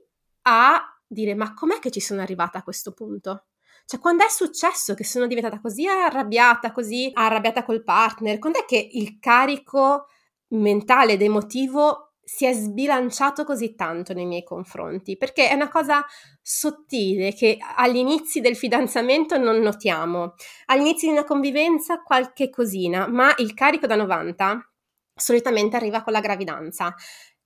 [0.43, 3.47] a dire ma com'è che ci sono arrivata a questo punto?
[3.87, 8.39] Cioè, quando è successo che sono diventata così arrabbiata, così arrabbiata col partner?
[8.39, 10.07] Quando è che il carico
[10.49, 16.05] mentale ed emotivo si è sbilanciato così tanto nei miei confronti, perché è una cosa
[16.41, 20.35] sottile che agli inizi del fidanzamento non notiamo,
[20.67, 24.71] agli inizi di una convivenza qualche cosina, ma il carico da 90
[25.15, 26.95] solitamente arriva con la gravidanza.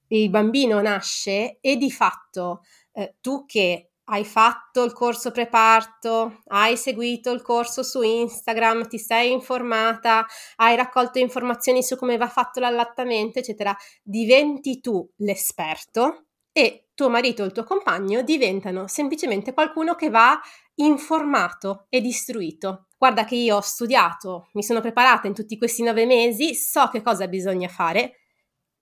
[0.09, 2.63] Il bambino nasce e di fatto
[2.93, 8.99] eh, tu che hai fatto il corso preparto, hai seguito il corso su Instagram, ti
[8.99, 16.89] sei informata, hai raccolto informazioni su come va fatto l'allattamento, eccetera, diventi tu l'esperto e
[16.95, 20.41] tuo marito o il tuo compagno diventano semplicemente qualcuno che va
[20.77, 22.87] informato ed istruito.
[22.97, 27.03] Guarda che io ho studiato, mi sono preparata in tutti questi nove mesi, so che
[27.03, 28.15] cosa bisogna fare,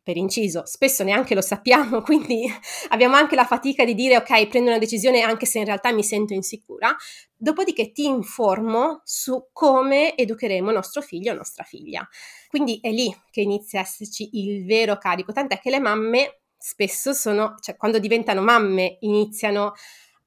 [0.06, 2.46] per inciso, spesso neanche lo sappiamo, quindi
[2.90, 6.04] abbiamo anche la fatica di dire ok, prendo una decisione anche se in realtà mi
[6.04, 6.94] sento insicura,
[7.36, 12.08] dopodiché ti informo su come educheremo nostro figlio o nostra figlia.
[12.46, 17.12] Quindi è lì che inizia a esserci il vero carico, tant'è che le mamme spesso
[17.12, 19.72] sono, cioè quando diventano mamme iniziano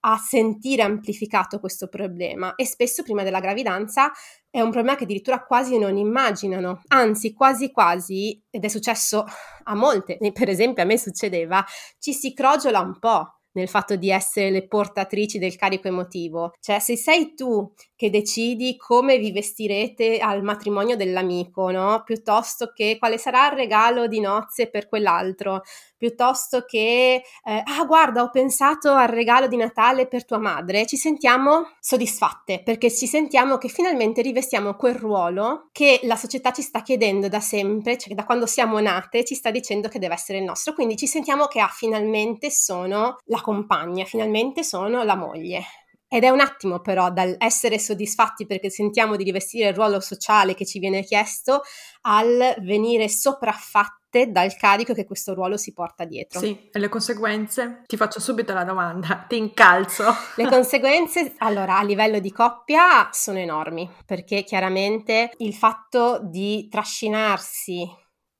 [0.01, 4.11] a sentire amplificato questo problema e spesso prima della gravidanza
[4.51, 9.25] è un problema che addirittura quasi non immaginano, anzi quasi quasi, ed è successo
[9.63, 11.63] a molte, per esempio a me succedeva,
[11.99, 16.53] ci si crogiola un po' nel fatto di essere le portatrici del carico emotivo.
[16.59, 22.01] Cioè, se sei tu che decidi come vi vestirete al matrimonio dell'amico, no?
[22.05, 25.63] Piuttosto che quale sarà il regalo di nozze per quell'altro,
[25.97, 30.95] piuttosto che, eh, ah, guarda, ho pensato al regalo di Natale per tua madre, ci
[30.95, 36.81] sentiamo soddisfatte perché ci sentiamo che finalmente rivestiamo quel ruolo che la società ci sta
[36.81, 40.45] chiedendo da sempre, cioè da quando siamo nate ci sta dicendo che deve essere il
[40.45, 45.65] nostro, quindi ci sentiamo che ah, finalmente sono la compagna, finalmente sono la moglie.
[46.11, 50.55] Ed è un attimo però dal essere soddisfatti perché sentiamo di rivestire il ruolo sociale
[50.55, 51.61] che ci viene chiesto
[52.01, 56.39] al venire sopraffatte dal carico che questo ruolo si porta dietro.
[56.39, 57.83] Sì, e le conseguenze?
[57.85, 60.03] Ti faccio subito la domanda, ti incalzo.
[60.35, 67.87] Le conseguenze, allora, a livello di coppia sono enormi, perché chiaramente il fatto di trascinarsi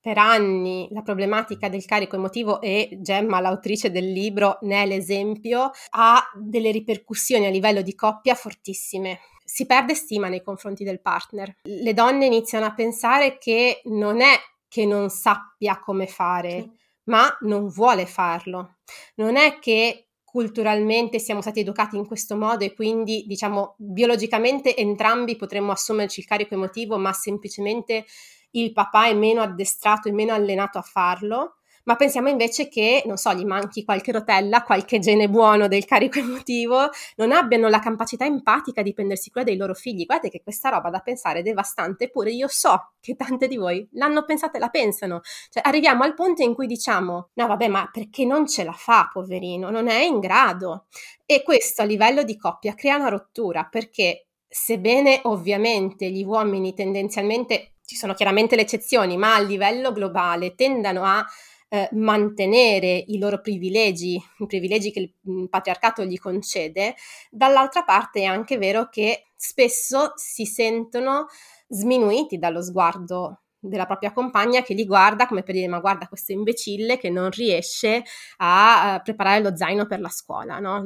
[0.02, 5.72] per anni la problematica del carico emotivo e Gemma, l'autrice del libro, ne è l'esempio,
[5.92, 9.20] ha delle ripercussioni a livello di coppia fortissime.
[9.44, 11.56] Si perde stima nei confronti del partner.
[11.64, 14.36] Le donne iniziano a pensare che non è
[14.68, 16.72] che non sappia come fare, sì.
[17.06, 18.78] ma non vuole farlo.
[19.16, 25.36] Non è che culturalmente siamo stati educati in questo modo e quindi diciamo biologicamente entrambi
[25.36, 28.06] potremmo assumerci il carico emotivo, ma semplicemente
[28.52, 31.56] il papà è meno addestrato e meno allenato a farlo,
[31.90, 36.20] ma pensiamo invece che, non so, gli manchi qualche rotella, qualche gene buono del carico
[36.20, 40.06] emotivo, non abbiano la capacità empatica di prendersi cura dei loro figli.
[40.06, 43.88] Guardate che questa roba da pensare è devastante, eppure io so che tante di voi
[43.94, 45.22] l'hanno pensata e la pensano.
[45.50, 49.10] Cioè, arriviamo al punto in cui diciamo, no vabbè, ma perché non ce la fa,
[49.12, 50.86] poverino, non è in grado.
[51.26, 57.74] E questo a livello di coppia crea una rottura, perché sebbene ovviamente gli uomini tendenzialmente
[57.90, 61.26] ci sono chiaramente le eccezioni, ma a livello globale tendano a
[61.70, 66.94] eh, mantenere i loro privilegi, i privilegi che il, il patriarcato gli concede,
[67.32, 71.26] dall'altra parte è anche vero che spesso si sentono
[71.68, 76.32] sminuiti dallo sguardo della propria compagna che li guarda come per dire ma guarda questo
[76.32, 78.04] imbecille che non riesce
[78.38, 80.84] a uh, preparare lo zaino per la scuola, no?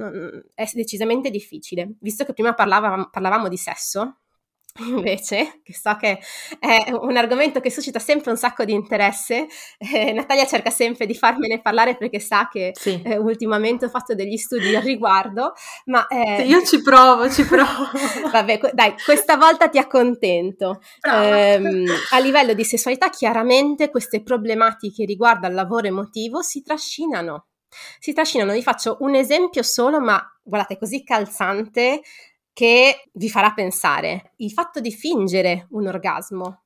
[0.54, 1.96] è decisamente difficile.
[2.00, 4.20] Visto che prima parlavamo, parlavamo di sesso,
[4.88, 6.20] Invece, che so che
[6.58, 11.14] è un argomento che suscita sempre un sacco di interesse, eh, Natalia cerca sempre di
[11.14, 13.00] farmene parlare perché sa che sì.
[13.06, 15.54] eh, ultimamente ho fatto degli studi al riguardo,
[15.86, 16.08] ma...
[16.08, 17.88] Eh, io ci provo, ci provo.
[18.32, 20.82] Vabbè, dai, questa volta ti accontento.
[21.02, 27.46] Eh, a livello di sessualità, chiaramente queste problematiche riguardo al lavoro emotivo si trascinano.
[28.00, 32.02] Si trascinano, vi faccio un esempio solo, ma guardate, così calzante
[32.54, 34.34] che vi farà pensare.
[34.38, 36.60] Il fatto di fingere un orgasmo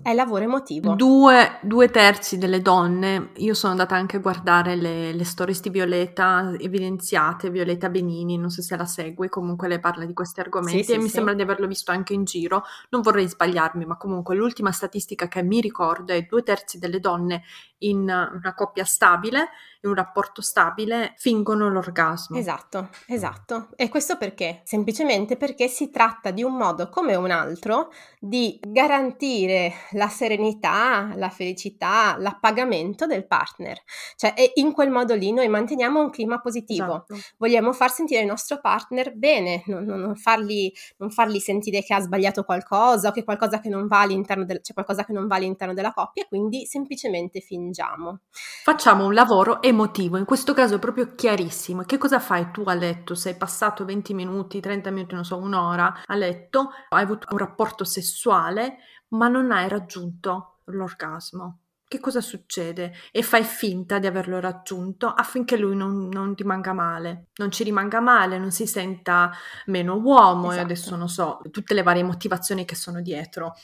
[0.00, 0.94] è lavoro emotivo.
[0.94, 5.68] Due, due, terzi delle donne, io sono andata anche a guardare le, le stories di
[5.68, 10.84] Violeta evidenziate, Violeta Benini, non so se la segue, comunque lei parla di questi argomenti
[10.84, 11.14] sì, e sì, mi sì.
[11.16, 15.42] sembra di averlo visto anche in giro, non vorrei sbagliarmi, ma comunque l'ultima statistica che
[15.42, 17.42] mi ricordo è due terzi delle donne
[17.82, 19.48] in una coppia stabile
[19.82, 22.36] in un rapporto stabile fingono l'orgasmo.
[22.36, 23.68] Esatto, esatto.
[23.76, 24.60] E questo perché?
[24.64, 31.30] Semplicemente perché si tratta di un modo come un altro di garantire la serenità, la
[31.30, 33.82] felicità, l'appagamento del partner.
[34.16, 37.04] Cioè, in quel modo lì noi manteniamo un clima positivo.
[37.08, 37.16] Esatto.
[37.38, 42.00] Vogliamo far sentire il nostro partner bene, non, non, fargli, non, fargli, sentire che ha
[42.00, 45.36] sbagliato qualcosa o che qualcosa che non va all'interno del, c'è qualcosa che non va
[45.36, 47.40] all'interno della coppia, quindi semplicemente
[47.72, 48.20] fingiamo.
[48.62, 51.82] Facciamo un lavoro emotivo, in questo caso è proprio chiarissimo.
[51.82, 53.14] Che cosa fai tu a letto?
[53.14, 57.84] Sei passato 20 minuti, 30 minuti, non so, un'ora a letto, hai avuto un rapporto
[57.84, 58.76] sessuale,
[59.08, 61.58] ma non hai raggiunto l'orgasmo.
[61.88, 62.94] Che cosa succede?
[63.10, 68.00] E fai finta di averlo raggiunto affinché lui non, non rimanga male, non ci rimanga
[68.00, 69.30] male, non si senta
[69.66, 70.56] meno uomo esatto.
[70.56, 73.56] e adesso non so, tutte le varie motivazioni che sono dietro.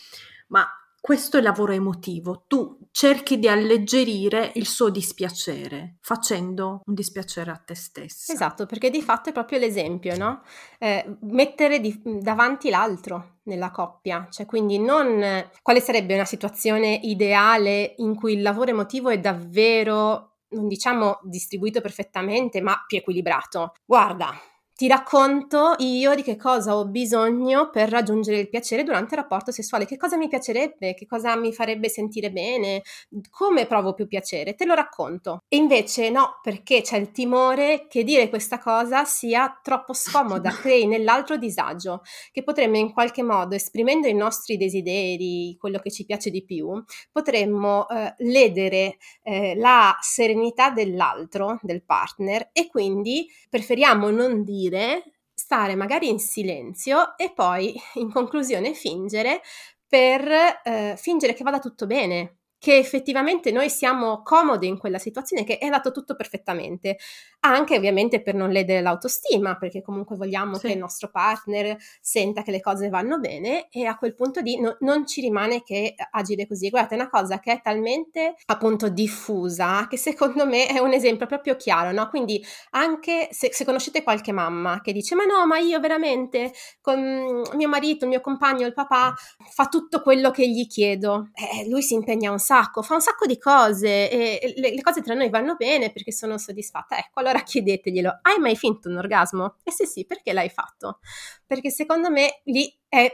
[0.48, 0.66] Ma
[1.00, 7.56] questo è lavoro emotivo, tu cerchi di alleggerire il suo dispiacere facendo un dispiacere a
[7.56, 8.32] te stessa.
[8.32, 10.42] Esatto, perché di fatto è proprio l'esempio, no?
[10.78, 17.94] Eh, mettere di, davanti l'altro nella coppia, cioè quindi non quale sarebbe una situazione ideale
[17.98, 23.72] in cui il lavoro emotivo è davvero, non diciamo distribuito perfettamente, ma più equilibrato.
[23.84, 24.34] Guarda,
[24.78, 29.50] ti racconto io di che cosa ho bisogno per raggiungere il piacere durante il rapporto
[29.50, 32.82] sessuale, che cosa mi piacerebbe, che cosa mi farebbe sentire bene,
[33.28, 35.42] come provo più piacere, te lo racconto.
[35.48, 40.86] E invece no, perché c'è il timore che dire questa cosa sia troppo scomoda, crei
[40.86, 46.30] nell'altro disagio, che potremmo in qualche modo, esprimendo i nostri desideri, quello che ci piace
[46.30, 46.70] di più,
[47.10, 55.12] potremmo eh, ledere eh, la serenità dell'altro, del partner, e quindi preferiamo non dire dire,
[55.34, 59.40] stare magari in silenzio e poi in conclusione fingere
[59.86, 60.28] per
[60.64, 65.58] eh, fingere che vada tutto bene, che effettivamente noi siamo comodi in quella situazione, che
[65.58, 66.98] è andato tutto perfettamente,
[67.40, 70.66] anche ovviamente per non ledere l'autostima, perché comunque vogliamo sì.
[70.66, 74.60] che il nostro partner senta che le cose vanno bene e a quel punto di
[74.60, 76.70] no, non ci rimane che agire così.
[76.70, 81.26] Guardate, è una cosa che è talmente appunto diffusa che secondo me è un esempio
[81.26, 82.08] proprio chiaro, no?
[82.08, 87.42] Quindi anche se, se conoscete qualche mamma che dice ma no, ma io veramente con
[87.54, 89.14] mio marito, il mio compagno, il papà
[89.50, 93.26] fa tutto quello che gli chiedo, eh, lui si impegna un sacco, fa un sacco
[93.26, 96.98] di cose e le, le, cose tra noi vanno bene perché sono soddisfatta.
[96.98, 99.56] Ecco, allora chiedeteglielo, hai mai finto un orgasmo?
[99.62, 101.00] E se sì, perché l'hai fatto?
[101.46, 103.12] Perché secondo me lì è,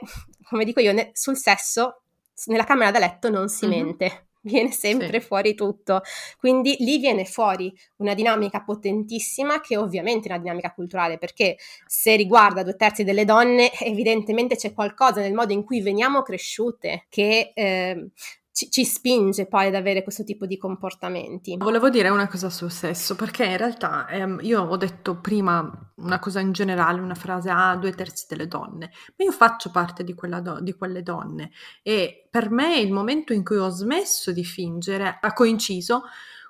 [0.48, 2.02] come dico io, ne, sul sesso,
[2.46, 3.84] nella camera da letto non si mm-hmm.
[3.84, 5.26] mente viene sempre sì.
[5.26, 6.02] fuori tutto.
[6.38, 11.56] Quindi lì viene fuori una dinamica potentissima che ovviamente è una dinamica culturale perché
[11.86, 17.06] se riguarda due terzi delle donne evidentemente c'è qualcosa nel modo in cui veniamo cresciute
[17.08, 18.08] che eh,
[18.54, 21.56] ci, ci, spinge poi ad avere questo tipo di comportamenti.
[21.56, 26.20] Volevo dire una cosa sul sesso, perché in realtà ehm, io ho detto prima una
[26.20, 30.04] cosa in generale, una frase a ah, due terzi delle donne, ma io faccio parte
[30.04, 31.50] di, do- di quelle donne
[31.82, 36.02] e per me il momento in cui ho smesso di fingere ha coinciso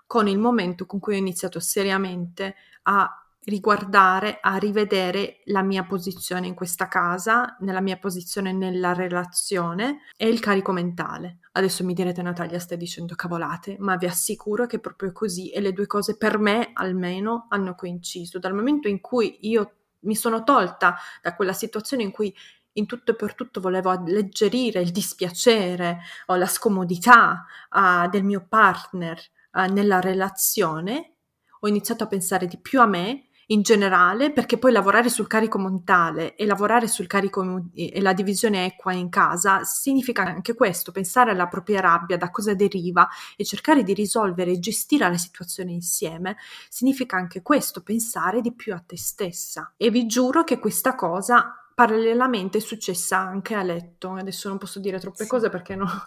[0.06, 6.46] con il momento con cui ho iniziato seriamente a riguardare, a rivedere la mia posizione
[6.46, 11.38] in questa casa, nella mia posizione nella relazione e il carico mentale.
[11.52, 15.60] Adesso mi direte Natalia stai dicendo cavolate, ma vi assicuro che è proprio così e
[15.60, 18.38] le due cose per me almeno hanno coinciso.
[18.38, 22.34] Dal momento in cui io mi sono tolta da quella situazione in cui
[22.76, 28.44] in tutto e per tutto volevo alleggerire il dispiacere o la scomodità uh, del mio
[28.48, 29.20] partner
[29.52, 31.14] uh, nella relazione,
[31.60, 35.58] ho iniziato a pensare di più a me in generale, perché poi lavorare sul carico
[35.58, 41.30] mentale e lavorare sul carico e la divisione equa in casa significa anche questo, pensare
[41.30, 46.36] alla propria rabbia, da cosa deriva e cercare di risolvere e gestire la situazione insieme,
[46.68, 49.72] significa anche questo, pensare di più a te stessa.
[49.76, 54.12] E vi giuro che questa cosa parallelamente è successa anche a letto.
[54.12, 55.28] Adesso non posso dire troppe sì.
[55.28, 55.86] cose perché no,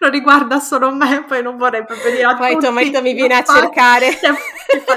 [0.00, 3.34] non riguarda solo me, poi non vorrei proprio dire a Poi tuo marito mi viene
[3.34, 4.08] a cercare.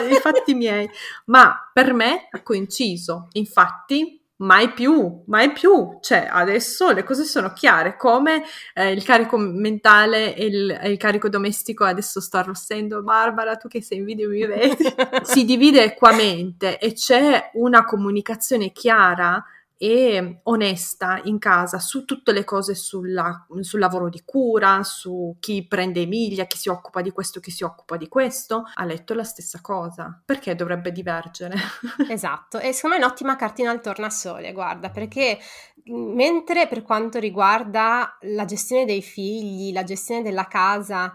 [0.09, 0.89] I fatti miei.
[1.25, 3.27] Ma per me ha coinciso.
[3.33, 5.97] Infatti, mai più, mai più.
[6.01, 8.43] Cioè, adesso le cose sono chiare, come
[8.73, 13.81] eh, il carico mentale e il, il, carico domestico, adesso sto arrossendo, Barbara, tu che
[13.81, 14.85] sei in video mi vedi,
[15.23, 19.43] si divide equamente e c'è una comunicazione chiara
[19.77, 25.67] e onesta in casa su tutte le cose sulla, sul lavoro di cura, su chi
[25.67, 29.23] prende Emilia, chi si occupa di questo, chi si occupa di questo, ha letto la
[29.23, 30.21] stessa cosa.
[30.23, 31.55] Perché dovrebbe divergere?
[32.09, 35.39] esatto, e secondo me è un'ottima cartina al tornasole, guarda, perché
[35.87, 41.13] mentre per quanto riguarda la gestione dei figli, la gestione della casa,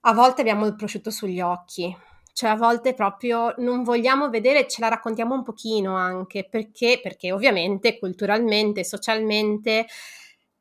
[0.00, 1.96] a volte abbiamo il prosciutto sugli occhi,
[2.36, 7.00] cioè a volte proprio non vogliamo vedere, ce la raccontiamo un pochino anche, perché?
[7.02, 9.86] Perché ovviamente culturalmente, socialmente,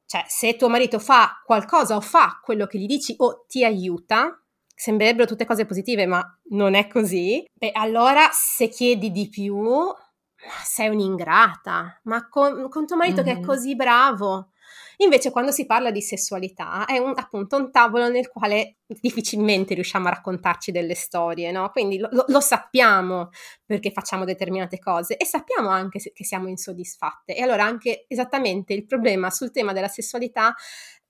[0.06, 4.42] cioè se tuo marito fa qualcosa o fa quello che gli dici o ti aiuta,
[4.74, 9.70] sembrerebbero tutte cose positive, ma non è così, e allora se chiedi di più,
[10.64, 13.36] sei un'ingrata, ma con, con tuo marito mm-hmm.
[13.36, 14.52] che è così bravo,
[14.98, 20.08] Invece quando si parla di sessualità è un, appunto un tavolo nel quale difficilmente riusciamo
[20.08, 21.70] a raccontarci delle storie, no?
[21.70, 23.30] Quindi lo, lo sappiamo
[23.66, 27.36] perché facciamo determinate cose e sappiamo anche se, che siamo insoddisfatte.
[27.36, 30.54] E allora anche esattamente il problema sul tema della sessualità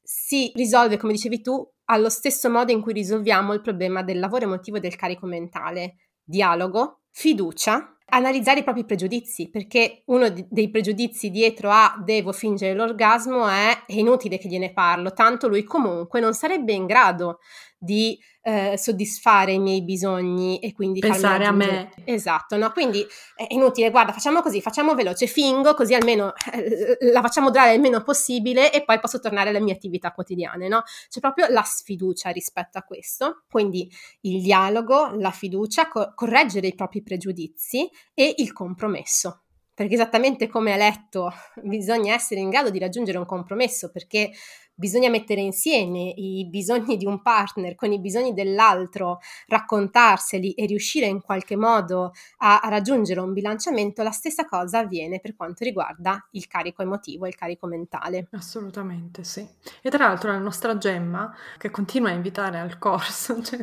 [0.02, 4.46] si risolve, come dicevi tu, allo stesso modo in cui risolviamo il problema del lavoro
[4.46, 5.96] emotivo e del carico mentale.
[6.24, 13.48] Dialogo, fiducia analizzare i propri pregiudizi, perché uno dei pregiudizi dietro a devo fingere l'orgasmo
[13.48, 17.40] è è inutile che gliene parlo, tanto lui comunque non sarebbe in grado
[17.78, 21.92] di eh, soddisfare i miei bisogni e quindi pensare a me.
[22.04, 22.72] Esatto, no?
[22.72, 23.06] Quindi
[23.36, 27.82] è inutile, guarda, facciamo così, facciamo veloce, fingo, così almeno eh, la facciamo durare il
[27.82, 30.84] meno possibile e poi posso tornare alle mie attività quotidiane, no?
[31.10, 33.44] C'è proprio la sfiducia rispetto a questo.
[33.50, 33.90] Quindi
[34.22, 39.42] il dialogo, la fiducia, co- correggere i propri pregiudizi e il compromesso
[39.76, 44.32] perché esattamente come ha letto bisogna essere in grado di raggiungere un compromesso perché
[44.76, 51.06] bisogna mettere insieme i bisogni di un partner con i bisogni dell'altro, raccontarseli e riuscire
[51.06, 56.28] in qualche modo a, a raggiungere un bilanciamento, la stessa cosa avviene per quanto riguarda
[56.32, 58.28] il carico emotivo e il carico mentale.
[58.32, 59.48] Assolutamente sì.
[59.82, 63.60] E tra l'altro la nostra Gemma, che continua a invitare al corso, cioè,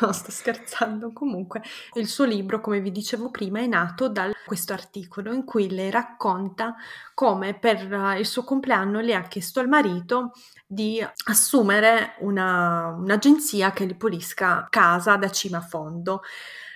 [0.00, 1.62] no sto scherzando, comunque
[1.94, 5.90] il suo libro, come vi dicevo prima, è nato da questo articolo in cui lei
[5.90, 6.74] racconta
[7.14, 10.32] come per il suo compleanno le ha chiesto al marito marito
[10.66, 16.22] di assumere una, un'agenzia che gli pulisca casa da cima a fondo.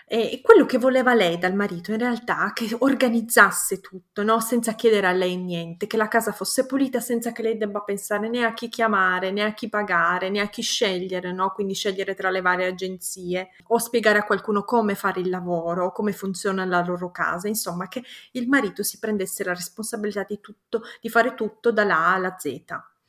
[0.09, 4.39] E quello che voleva lei dal marito in realtà che organizzasse tutto, no?
[4.39, 8.29] senza chiedere a lei niente, che la casa fosse pulita senza che lei debba pensare
[8.29, 11.51] né a chi chiamare, né a chi pagare, né a chi scegliere, no?
[11.51, 16.13] quindi scegliere tra le varie agenzie o spiegare a qualcuno come fare il lavoro, come
[16.13, 21.09] funziona la loro casa, insomma che il marito si prendesse la responsabilità di tutto, di
[21.09, 22.63] fare tutto dalla A alla Z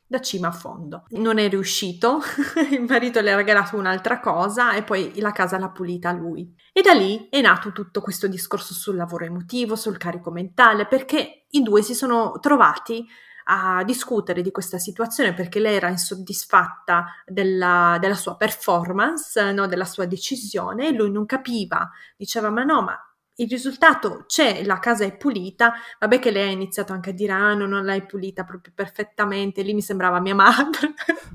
[0.07, 1.03] da cima a fondo.
[1.09, 2.21] Non è riuscito,
[2.71, 6.55] il marito le ha regalato un'altra cosa e poi la casa l'ha pulita lui.
[6.71, 11.45] E da lì è nato tutto questo discorso sul lavoro emotivo, sul carico mentale, perché
[11.49, 13.05] i due si sono trovati
[13.49, 19.85] a discutere di questa situazione perché lei era insoddisfatta della, della sua performance, no, della
[19.85, 23.06] sua decisione e lui non capiva, diceva ma no, ma
[23.37, 27.33] il risultato c'è, la casa è pulita, vabbè che lei ha iniziato anche a dire
[27.33, 30.93] ah no, non l'hai pulita proprio perfettamente, lì mi sembrava mia madre.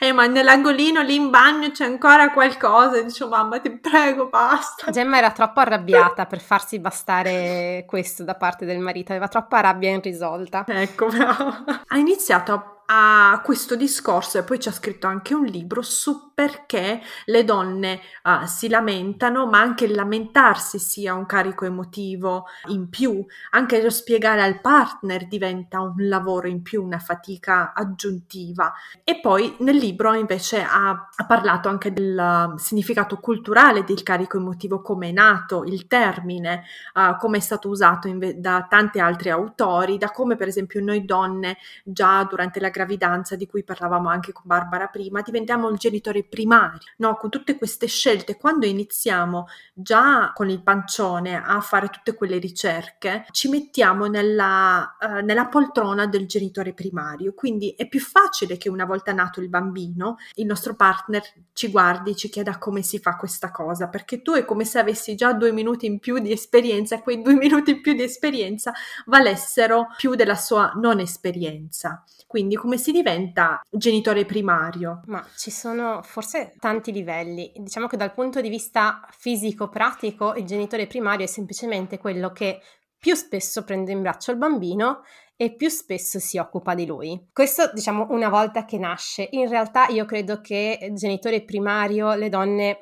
[0.00, 2.98] eh, ma nell'angolino lì in bagno c'è ancora qualcosa.
[2.98, 4.90] E dicevo, mamma, ti prego, basta.
[4.90, 9.90] Gemma era troppo arrabbiata per farsi bastare questo da parte del marito, aveva troppa rabbia
[9.90, 10.64] irrisolta.
[10.66, 11.64] Ecco, bravo.
[11.86, 16.32] Ha iniziato a a questo discorso e poi ci ha scritto anche un libro su
[16.34, 22.88] perché le donne uh, si lamentano, ma anche il lamentarsi sia un carico emotivo in
[22.88, 28.72] più, anche lo spiegare al partner diventa un lavoro in più, una fatica aggiuntiva.
[29.04, 34.80] E poi nel libro invece ha, ha parlato anche del significato culturale del carico emotivo,
[34.80, 36.64] come è nato il termine,
[36.94, 41.04] uh, come è stato usato in, da tanti altri autori, da come per esempio noi
[41.04, 45.78] donne già durante la gravidanza gravidanza di cui parlavamo anche con Barbara prima, diventiamo il
[45.78, 47.16] genitore primario, no?
[47.16, 53.24] Con tutte queste scelte, quando iniziamo già con il pancione a fare tutte quelle ricerche,
[53.30, 58.84] ci mettiamo nella, uh, nella poltrona del genitore primario, quindi è più facile che una
[58.84, 61.22] volta nato il bambino, il nostro partner
[61.52, 65.14] ci guardi, ci chieda come si fa questa cosa, perché tu è come se avessi
[65.14, 68.72] già due minuti in più di esperienza e quei due minuti in più di esperienza
[69.06, 72.04] valessero più della sua non esperienza.
[72.32, 75.00] Quindi come si diventa genitore primario?
[75.06, 77.50] Ma ci sono forse tanti livelli.
[77.56, 82.60] Diciamo che dal punto di vista fisico-pratico il genitore primario è semplicemente quello che
[82.96, 85.02] più spesso prende in braccio il bambino
[85.34, 87.30] e più spesso si occupa di lui.
[87.32, 89.26] Questo, diciamo, una volta che nasce.
[89.32, 92.78] In realtà io credo che genitore primario le donne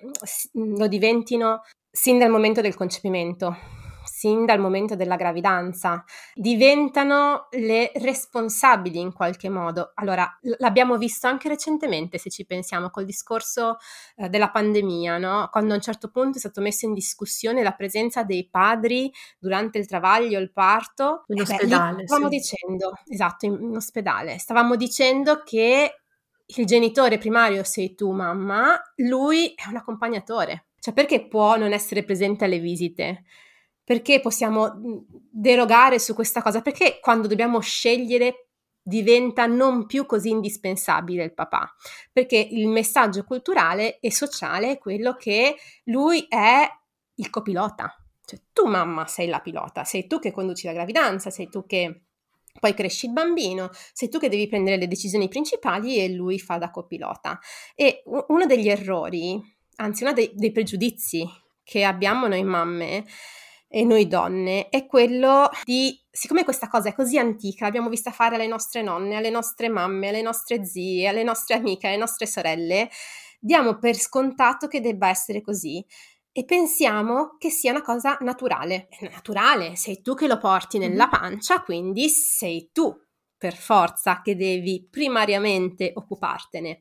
[0.76, 3.79] lo diventino sin dal momento del concepimento
[4.20, 6.04] sin dal momento della gravidanza,
[6.34, 9.92] diventano le responsabili in qualche modo.
[9.94, 13.78] Allora, l'abbiamo visto anche recentemente, se ci pensiamo, col discorso
[14.16, 15.48] eh, della pandemia, no?
[15.50, 19.78] quando a un certo punto è stato messo in discussione la presenza dei padri durante
[19.78, 21.24] il travaglio, il parto.
[21.28, 22.06] In eh ospedale.
[22.06, 22.36] stavamo sì.
[22.36, 25.94] dicendo, esatto, in, in ospedale, stavamo dicendo che
[26.44, 30.66] il genitore primario sei tu, mamma, lui è un accompagnatore.
[30.78, 33.24] Cioè, perché può non essere presente alle visite?
[33.90, 36.62] Perché possiamo mhmm, derogare su questa cosa?
[36.62, 41.74] Perché quando dobbiamo scegliere diventa non più così indispensabile il papà?
[42.12, 46.68] Perché il messaggio culturale e sociale è quello che lui è
[47.16, 47.92] il copilota.
[48.24, 52.02] Cioè, tu mamma sei la pilota, sei tu che conduci la gravidanza, sei tu che
[52.60, 56.58] poi cresci il bambino, sei tu che devi prendere le decisioni principali e lui fa
[56.58, 57.40] da copilota.
[57.74, 59.42] E uno degli errori,
[59.78, 61.28] anzi uno dei, dei pregiudizi
[61.64, 63.04] che abbiamo noi mamme,
[63.72, 68.34] e noi donne è quello di, siccome questa cosa è così antica, l'abbiamo vista fare
[68.34, 72.90] alle nostre nonne, alle nostre mamme, alle nostre zie, alle nostre amiche, alle nostre sorelle,
[73.38, 75.84] diamo per scontato che debba essere così
[76.32, 78.88] e pensiamo che sia una cosa naturale.
[78.88, 82.92] È naturale, sei tu che lo porti nella pancia, quindi sei tu
[83.38, 86.80] per forza che devi primariamente occupartene.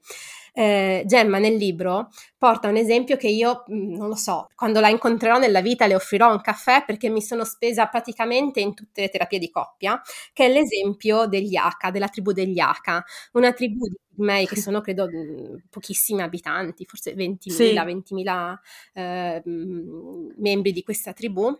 [0.53, 4.89] Eh, Gemma nel libro porta un esempio che io mm, non lo so, quando la
[4.89, 9.09] incontrerò nella vita le offrirò un caffè perché mi sono spesa praticamente in tutte le
[9.09, 10.01] terapie di coppia,
[10.33, 14.81] che è l'esempio degli Aka, della tribù degli Aka, una tribù di pigmei che sono
[14.81, 17.73] credo mm, pochissimi abitanti, forse 20.000, sì.
[17.73, 18.59] 20.000
[18.93, 21.57] eh, mm, membri di questa tribù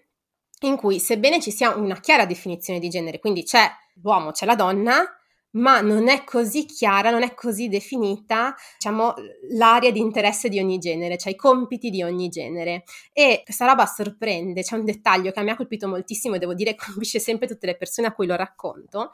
[0.62, 3.70] in cui sebbene ci sia una chiara definizione di genere, quindi c'è
[4.02, 5.19] l'uomo, c'è la donna,
[5.52, 9.14] ma non è così chiara, non è così definita, diciamo,
[9.52, 12.84] l'area di interesse di ogni genere, cioè i compiti di ogni genere.
[13.14, 16.76] E questa roba sorprende, c'è un dettaglio che mi ha colpito moltissimo e devo dire
[16.78, 19.12] colpisce sempre tutte le persone a cui lo racconto,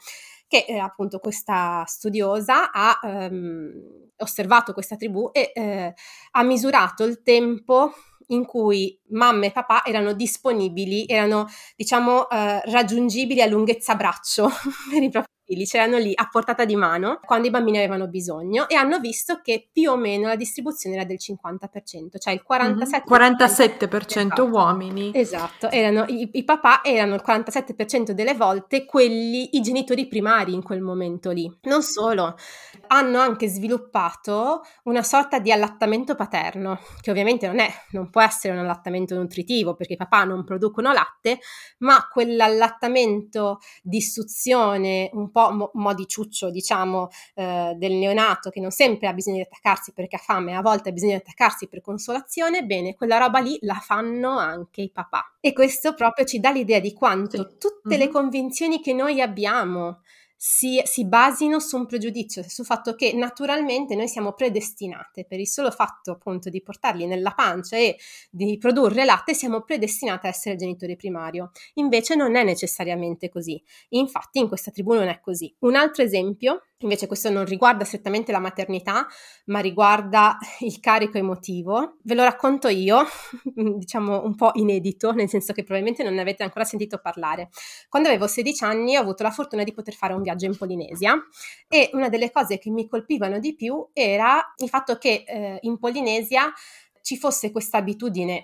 [0.47, 5.93] che eh, appunto questa studiosa ha ehm, osservato questa tribù e eh,
[6.31, 7.93] ha misurato il tempo
[8.29, 14.49] in cui mamma e papà erano disponibili, erano diciamo eh, raggiungibili a lunghezza braccio
[14.89, 18.67] per i propri figli, c'erano lì a portata di mano quando i bambini avevano bisogno
[18.67, 22.73] e hanno visto che più o meno la distribuzione era del 50%, cioè il 47%,
[22.73, 22.81] mm-hmm.
[23.07, 24.45] 47% esatto.
[24.45, 25.11] uomini.
[25.13, 30.63] Esatto, erano, i, i, papà erano il 47% delle volte quelli, i genitori primari in
[30.63, 31.51] quel momento lì.
[31.63, 32.35] Non solo,
[32.87, 38.53] hanno anche sviluppato una sorta di allattamento paterno, che ovviamente non è, non può essere
[38.53, 41.39] un allattamento nutritivo perché i papà non producono latte,
[41.79, 48.71] ma quell'allattamento di suzione un po' mo, modi ciuccio, diciamo, eh, del neonato che non
[48.71, 51.81] sempre ha bisogno di attaccarsi perché ha fame, a volte ha bisogno di attaccarsi per
[51.81, 55.35] consolazione, bene, quella roba lì la fanno anche i papà.
[55.41, 57.99] E questo proprio ci dà l'idea di quanto tutte mm-hmm.
[57.99, 59.99] le convinzioni che noi abbiamo
[60.47, 65.47] si, si, basino su un pregiudizio, sul fatto che naturalmente noi siamo predestinate, per il
[65.47, 67.97] solo fatto appunto di portarli nella pancia e
[68.29, 71.49] di produrre latte, siamo predestinate a essere genitore primario.
[71.75, 73.59] Invece non è necessariamente così.
[73.89, 75.51] Infatti in questa tribù non è così.
[75.61, 79.07] Un altro esempio Invece questo non riguarda strettamente la maternità,
[79.45, 81.97] ma riguarda il carico emotivo.
[82.03, 83.05] Ve lo racconto io,
[83.55, 87.49] diciamo un po' inedito, nel senso che probabilmente non ne avete ancora sentito parlare.
[87.87, 91.15] Quando avevo 16 anni ho avuto la fortuna di poter fare un viaggio in Polinesia
[91.69, 95.77] e una delle cose che mi colpivano di più era il fatto che eh, in
[95.79, 96.51] Polinesia
[97.01, 98.43] ci fosse questa abitudine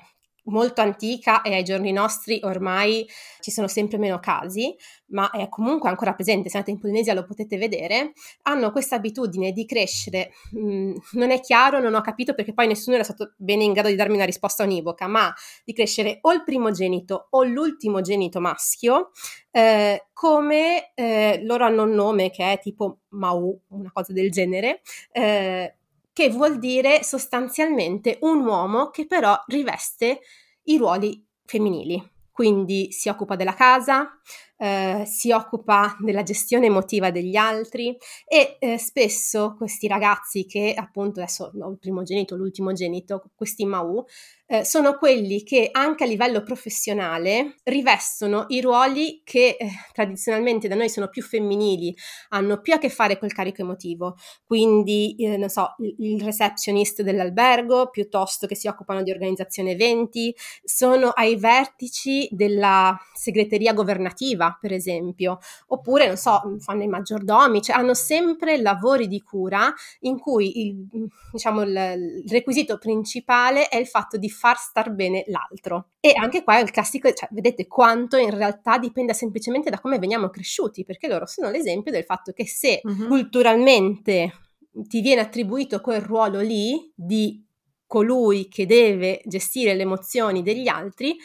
[0.52, 3.08] molto antica e ai giorni nostri ormai
[3.40, 4.76] ci sono sempre meno casi,
[5.08, 9.52] ma è comunque ancora presente, se andate in Polinesia lo potete vedere, hanno questa abitudine
[9.52, 13.64] di crescere, mm, non è chiaro, non ho capito perché poi nessuno era stato bene
[13.64, 15.34] in grado di darmi una risposta univoca, ma
[15.64, 19.12] di crescere o il primogenito o l'ultimogenito maschio,
[19.52, 24.82] eh, come eh, loro hanno un nome che è tipo Mau, una cosa del genere,
[25.12, 25.76] eh,
[26.14, 30.22] che vuol dire sostanzialmente un uomo che però riveste
[30.64, 32.02] i ruoli femminili.
[32.32, 34.20] Quindi si occupa della casa,
[34.62, 37.98] eh, si occupa della gestione emotiva degli altri
[38.28, 44.06] e eh, spesso questi ragazzi che appunto adesso no, il primogenito, l'ultimogenito, questi Mau,
[44.46, 50.76] eh, sono quelli che anche a livello professionale rivestono i ruoli che eh, tradizionalmente da
[50.76, 51.96] noi sono più femminili,
[52.30, 57.90] hanno più a che fare col carico emotivo, quindi eh, non so, il receptionist dell'albergo
[57.90, 65.40] piuttosto che si occupano di organizzazione eventi, sono ai vertici della segreteria governativa per esempio,
[65.68, 70.88] oppure, non so, fanno i maggiordomi, cioè hanno sempre lavori di cura in cui il,
[71.32, 75.90] diciamo, il, requisito principale è il fatto di far star bene l'altro.
[76.00, 80.00] E anche qua è il classico, cioè vedete quanto in realtà dipende semplicemente da come
[80.00, 83.08] veniamo cresciuti, perché loro sono l'esempio del fatto che se uh-huh.
[83.08, 84.34] culturalmente
[84.72, 87.46] ti viene attribuito quel ruolo lì di
[87.92, 91.18] colui che deve gestire le emozioni degli altri,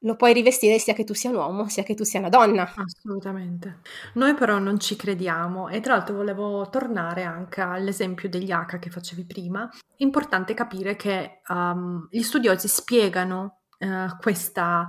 [0.00, 2.72] lo puoi rivestire sia che tu sia un uomo, sia che tu sia una donna.
[2.74, 3.80] Assolutamente.
[4.14, 8.90] Noi però non ci crediamo e tra l'altro volevo tornare anche all'esempio degli H che
[8.90, 9.68] facevi prima.
[9.96, 14.86] Importante capire che um, gli studiosi spiegano uh, questa,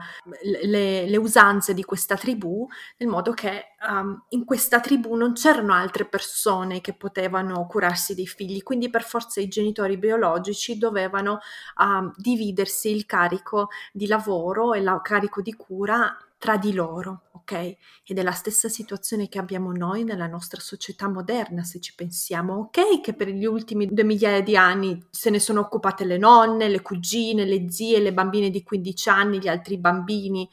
[0.64, 2.68] le, le, usanze di questa tribù,
[2.98, 8.28] nel modo che um, in questa tribù non c'erano altre persone che potevano curarsi dei
[8.28, 11.40] figli, quindi per forza i genitori biologici dovevano
[11.78, 17.52] um, dividersi il carico di lavoro e il carico di cura tra di loro, ok?
[18.04, 22.56] Ed è la stessa situazione che abbiamo noi nella nostra società moderna, se ci pensiamo,
[22.56, 23.00] ok?
[23.00, 26.82] Che per gli ultimi due migliaia di anni se ne sono occupate le nonne, le
[26.82, 30.50] cugine, le zie, le bambine di 15 anni, gli altri bambini,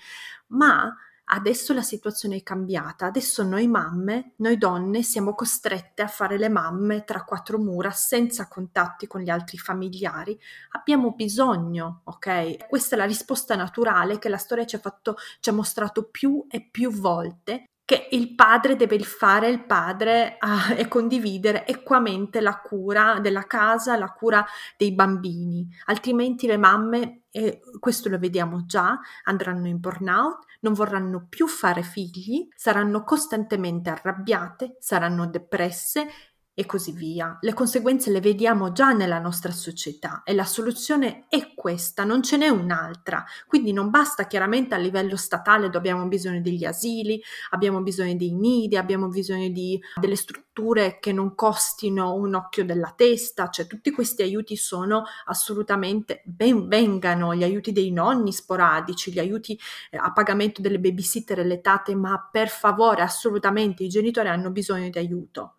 [0.49, 0.95] ma
[1.31, 6.49] Adesso la situazione è cambiata, adesso noi mamme, noi donne siamo costrette a fare le
[6.49, 10.39] mamme tra quattro mura senza contatti con gli altri familiari.
[10.71, 12.69] Abbiamo bisogno, ok?
[12.69, 16.47] Questa è la risposta naturale che la storia ci ha, fatto, ci ha mostrato più
[16.49, 22.61] e più volte che il padre deve fare il padre uh, e condividere equamente la
[22.61, 24.45] cura della casa, la cura
[24.77, 31.27] dei bambini, altrimenti le mamme, e questo lo vediamo già, andranno in burnout, non vorranno
[31.29, 36.07] più fare figli, saranno costantemente arrabbiate, saranno depresse
[36.59, 37.39] e così via.
[37.41, 42.37] Le conseguenze le vediamo già nella nostra società e la soluzione è questa, non ce
[42.37, 43.25] n'è un'altra.
[43.47, 48.77] Quindi non basta chiaramente a livello statale, abbiamo bisogno degli asili, abbiamo bisogno dei nidi,
[48.77, 54.23] abbiamo bisogno di delle strutture che non costino un occhio della testa, cioè tutti questi
[54.23, 59.57] aiuti sono assolutamente ben vengano, gli aiuti dei nonni sporadici, gli aiuti
[59.93, 64.99] eh, a pagamento delle babysitter lettate, ma per favore assolutamente i genitori hanno bisogno di
[64.99, 65.58] aiuto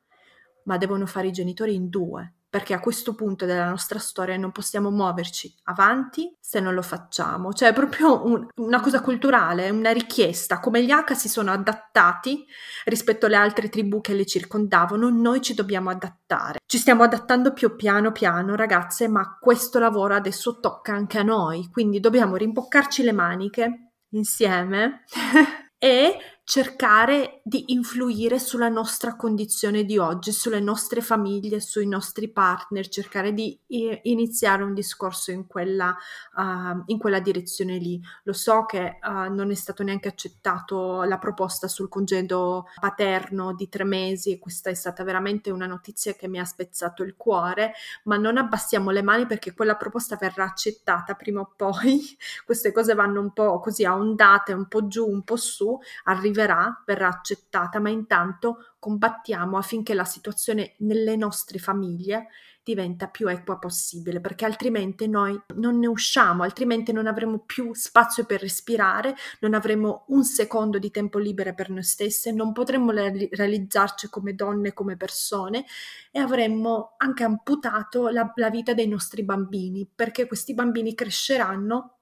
[0.66, 4.51] ma devono fare i genitori in due, perché a questo punto della nostra storia non
[4.51, 7.53] possiamo muoverci avanti se non lo facciamo.
[7.53, 10.60] Cioè è proprio un, una cosa culturale, una richiesta.
[10.60, 12.43] Come gli Aka si sono adattati
[12.86, 16.60] rispetto alle altre tribù che li circondavano, noi ci dobbiamo adattare.
[16.66, 21.70] Ci stiamo adattando più piano piano, ragazze, ma questo lavoro adesso tocca anche a noi,
[21.72, 25.03] quindi dobbiamo rimboccarci le maniche insieme
[25.78, 32.87] e cercare di influire sulla nostra condizione di oggi, sulle nostre famiglie, sui nostri partner,
[32.87, 35.95] cercare di iniziare un discorso in quella,
[36.35, 37.99] uh, in quella direzione lì.
[38.23, 43.67] Lo so che uh, non è stato neanche accettato la proposta sul congedo paterno di
[43.67, 47.73] tre mesi e questa è stata veramente una notizia che mi ha spezzato il cuore,
[48.03, 51.99] ma non abbassiamo le mani perché quella proposta verrà accettata prima o poi.
[52.45, 56.27] Queste cose vanno un po' così a ondate, un po' giù, un po' su, arriverà
[56.39, 57.37] arriverà, verrà accettata,
[57.79, 62.27] ma intanto combattiamo affinché la situazione nelle nostre famiglie
[62.69, 68.25] diventa più equa possibile, perché altrimenti noi non ne usciamo, altrimenti non avremo più spazio
[68.25, 74.09] per respirare, non avremo un secondo di tempo libero per noi stesse, non potremmo realizzarci
[74.09, 75.65] come donne, come persone
[76.11, 81.98] e avremmo anche amputato la, la vita dei nostri bambini, perché questi bambini cresceranno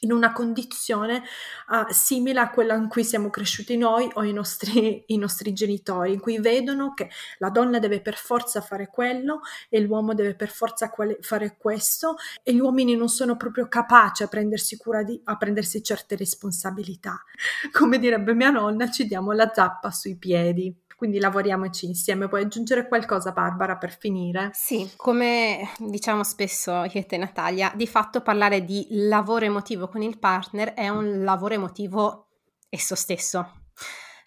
[0.00, 1.22] in una condizione
[1.68, 6.12] uh, simile a quella in cui siamo cresciuti noi o i nostri, i nostri, genitori,
[6.12, 10.50] in cui vedono che la donna deve per forza fare quello e l'uomo deve per
[10.50, 15.20] forza quale, fare questo e gli uomini non sono proprio capaci a prendersi cura di,
[15.24, 17.22] a prendersi certe responsabilità.
[17.72, 22.28] Come direbbe mia nonna, ci diamo la zappa sui piedi quindi lavoriamoci insieme.
[22.28, 24.50] Puoi aggiungere qualcosa, Barbara, per finire?
[24.52, 30.02] Sì, come diciamo spesso io e te, Natalia, di fatto parlare di lavoro emotivo con
[30.02, 32.26] il partner è un lavoro emotivo
[32.68, 33.62] esso stesso.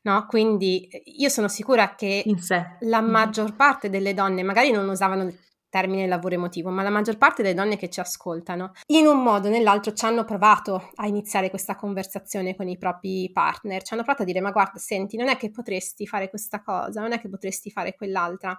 [0.01, 0.25] No?
[0.25, 2.23] Quindi io sono sicura che
[2.79, 5.31] la maggior parte delle donne magari non usavano
[5.73, 9.47] termine lavoro emotivo, ma la maggior parte delle donne che ci ascoltano, in un modo
[9.47, 14.03] o nell'altro ci hanno provato a iniziare questa conversazione con i propri partner, ci hanno
[14.03, 17.19] provato a dire ma guarda, senti, non è che potresti fare questa cosa, non è
[17.19, 18.55] che potresti fare quell'altra.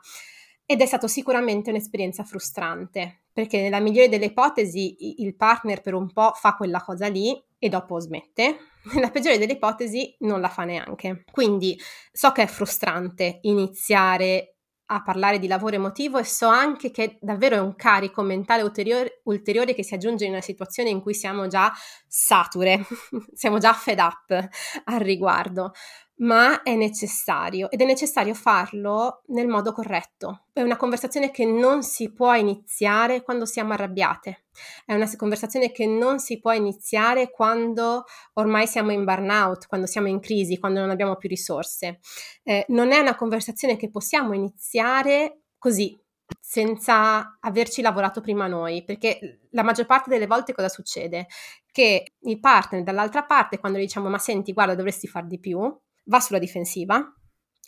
[0.66, 6.12] Ed è stato sicuramente un'esperienza frustrante, perché nella migliore delle ipotesi il partner per un
[6.12, 8.56] po' fa quella cosa lì e dopo smette,
[8.92, 11.22] nella peggiore delle ipotesi non la fa neanche.
[11.30, 11.78] Quindi
[12.10, 14.53] so che è frustrante iniziare
[14.86, 19.20] a parlare di lavoro emotivo e so anche che davvero è un carico mentale ulteriore,
[19.24, 21.72] ulteriore che si aggiunge in una situazione in cui siamo già
[22.06, 22.84] sature,
[23.32, 24.48] siamo già fed up
[24.84, 25.72] al riguardo
[26.16, 30.46] ma è necessario ed è necessario farlo nel modo corretto.
[30.52, 34.44] È una conversazione che non si può iniziare quando siamo arrabbiate,
[34.84, 38.04] è una conversazione che non si può iniziare quando
[38.34, 42.00] ormai siamo in burnout, quando siamo in crisi, quando non abbiamo più risorse.
[42.42, 45.98] Eh, non è una conversazione che possiamo iniziare così,
[46.40, 51.26] senza averci lavorato prima noi, perché la maggior parte delle volte cosa succede?
[51.70, 55.60] Che il partner dall'altra parte, quando gli diciamo ma senti, guarda, dovresti far di più,
[56.04, 57.12] va sulla difensiva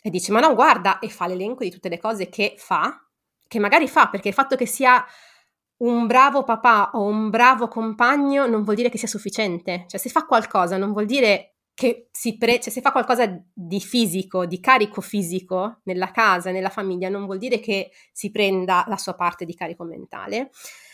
[0.01, 3.05] e dice ma no guarda e fa l'elenco di tutte le cose che fa,
[3.47, 5.03] che magari fa perché il fatto che sia
[5.77, 10.09] un bravo papà o un bravo compagno non vuol dire che sia sufficiente, cioè se
[10.09, 14.59] fa qualcosa non vuol dire che si pre- cioè se fa qualcosa di fisico, di
[14.59, 19.45] carico fisico nella casa, nella famiglia, non vuol dire che si prenda la sua parte
[19.45, 20.49] di carico mentale.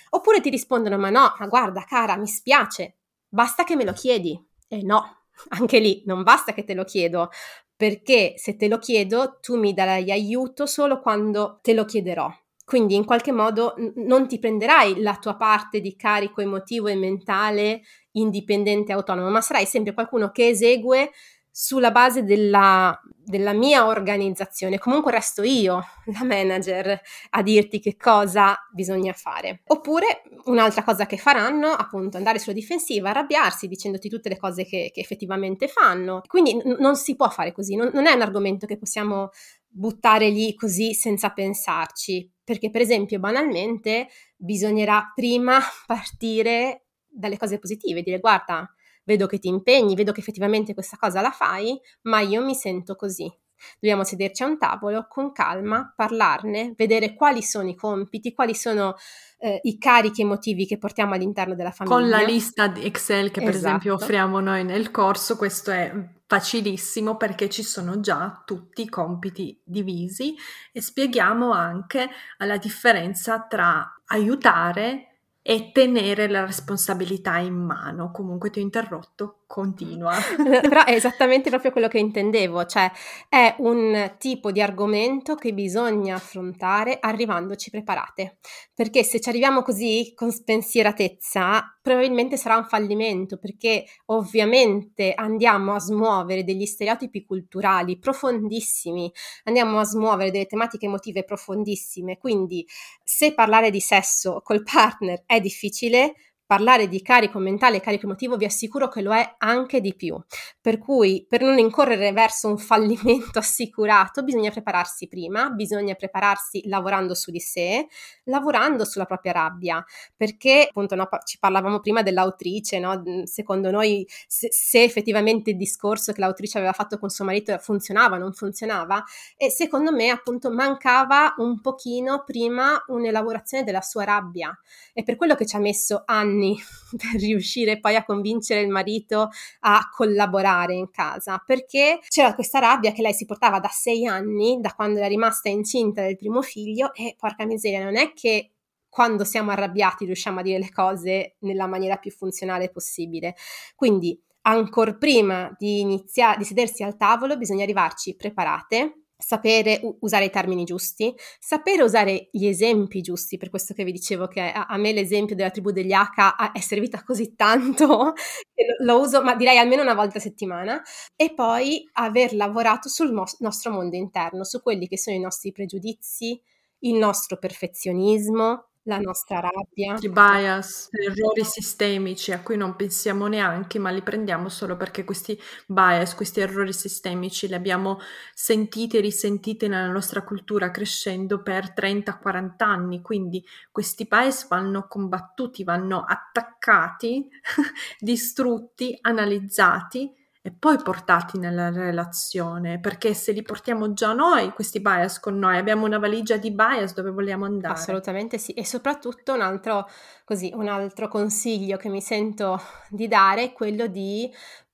[0.09, 2.97] Oppure ti rispondono: Ma no, ma guarda, cara, mi spiace,
[3.29, 4.37] basta che me lo chiedi.
[4.67, 7.29] E no, anche lì non basta che te lo chiedo,
[7.75, 12.31] perché se te lo chiedo tu mi darai aiuto solo quando te lo chiederò.
[12.65, 16.95] Quindi in qualche modo n- non ti prenderai la tua parte di carico emotivo e
[16.95, 17.81] mentale
[18.11, 21.11] indipendente e autonomo, ma sarai sempre qualcuno che esegue
[21.55, 24.79] sulla base della, della, mia organizzazione.
[24.79, 26.99] Comunque resto io, la manager,
[27.29, 29.61] a dirti che cosa bisogna fare.
[29.67, 34.89] Oppure un'altra cosa che faranno, appunto, andare sulla difensiva, arrabbiarsi dicendoti tutte le cose che,
[34.91, 36.23] che effettivamente fanno.
[36.25, 39.29] Quindi n- non si può fare così, non, non è un argomento che possiamo
[39.67, 48.01] buttare lì così senza pensarci, perché per esempio banalmente bisognerà prima partire dalle cose positive,
[48.01, 48.67] dire guarda,
[49.03, 52.95] vedo che ti impegni, vedo che effettivamente questa cosa la fai, ma io mi sento
[52.95, 53.31] così.
[53.79, 58.95] Dobbiamo sederci a un tavolo con calma, parlarne, vedere quali sono i compiti, quali sono
[59.37, 61.97] eh, i carichi emotivi che portiamo all'interno della famiglia.
[61.97, 63.65] Con la lista di Excel che per esatto.
[63.65, 65.93] esempio offriamo noi nel corso, questo è
[66.25, 70.35] facilissimo perché ci sono già tutti i compiti divisi
[70.71, 75.12] e spieghiamo anche la differenza tra aiutare
[75.45, 78.11] e tenere la responsabilità in mano.
[78.11, 80.15] Comunque ti ho interrotto, continua.
[80.39, 82.89] Però è esattamente proprio quello che intendevo, cioè
[83.27, 88.37] è un tipo di argomento che bisogna affrontare arrivandoci preparate,
[88.73, 95.79] perché se ci arriviamo così con spensieratezza probabilmente sarà un fallimento, perché ovviamente andiamo a
[95.79, 99.11] smuovere degli stereotipi culturali profondissimi,
[99.43, 102.65] andiamo a smuovere delle tematiche emotive profondissime, quindi
[103.03, 106.13] se parlare di sesso col partner è difficile,
[106.45, 110.21] parlare di carico mentale e carico emotivo vi assicuro che lo è anche di più.
[110.61, 117.15] Per cui per non incorrere verso un fallimento assicurato bisogna prepararsi prima, bisogna prepararsi lavorando
[117.15, 117.87] su di sé,
[118.25, 119.83] lavorando sulla propria rabbia,
[120.15, 123.01] perché appunto no, ci parlavamo prima dell'autrice, no?
[123.23, 128.17] secondo noi se, se, effettivamente il discorso che l'autrice aveva fatto con suo marito funzionava,
[128.17, 129.03] non funzionava
[129.37, 134.55] e secondo me appunto mancava un pochino prima un'elaborazione della sua rabbia.
[134.91, 136.57] È per quello che ci ha messo anni anni
[136.97, 139.29] per riuscire poi a convincere il marito
[139.61, 144.59] a collaborare in casa, perché c'era questa rabbia che lei si portava da sei anni,
[144.59, 148.49] da quando era rimasta incinta del primo figlio e porca miseria, non è che
[148.89, 153.35] quando siamo arrabbiati riusciamo a dire le cose nella maniera più funzionale possibile.
[153.75, 160.29] Quindi, ancora prima di iniziare, di sedersi al tavolo, bisogna arrivarci preparate, sapere usare i
[160.29, 164.77] termini giusti, sapere usare gli esempi giusti, per questo che vi dicevo che a, a
[164.77, 168.13] me l'esempio della tribù degli H è servita così tanto
[168.53, 170.81] che lo, lo, uso, ma direi almeno una volta a settimana,
[171.15, 175.51] e poi aver lavorato sul mo- nostro mondo interno, su quelli che sono i nostri
[175.51, 176.39] pregiudizi,
[176.79, 179.95] il nostro perfezionismo, la nostra rabbia.
[179.99, 185.39] I bias, errori sistemici a cui non pensiamo neanche, ma li prendiamo solo perché questi
[185.67, 187.99] bias, questi errori sistemici li abbiamo
[188.33, 193.01] sentiti e risentiti nella nostra cultura crescendo per 30-40 anni.
[193.01, 197.29] Quindi questi bias vanno combattuti, vanno attaccati,
[197.99, 205.21] distrutti, analizzati e poi portati nella relazione, perché se li portiamo già noi, questi bias
[205.21, 207.75] con noi, abbiamo una valigia di bias dove vogliamo andare.
[207.75, 209.87] Assolutamente sì, e soprattutto un altro,
[210.25, 214.29] così, un altro consiglio che mi sento di dare è quello di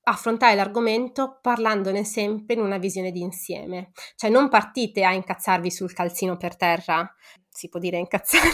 [0.05, 6.35] affrontare l'argomento parlandone sempre in una visione d'insieme, cioè non partite a incazzarvi sul calzino
[6.35, 7.07] per terra,
[7.47, 8.49] si può dire incazzare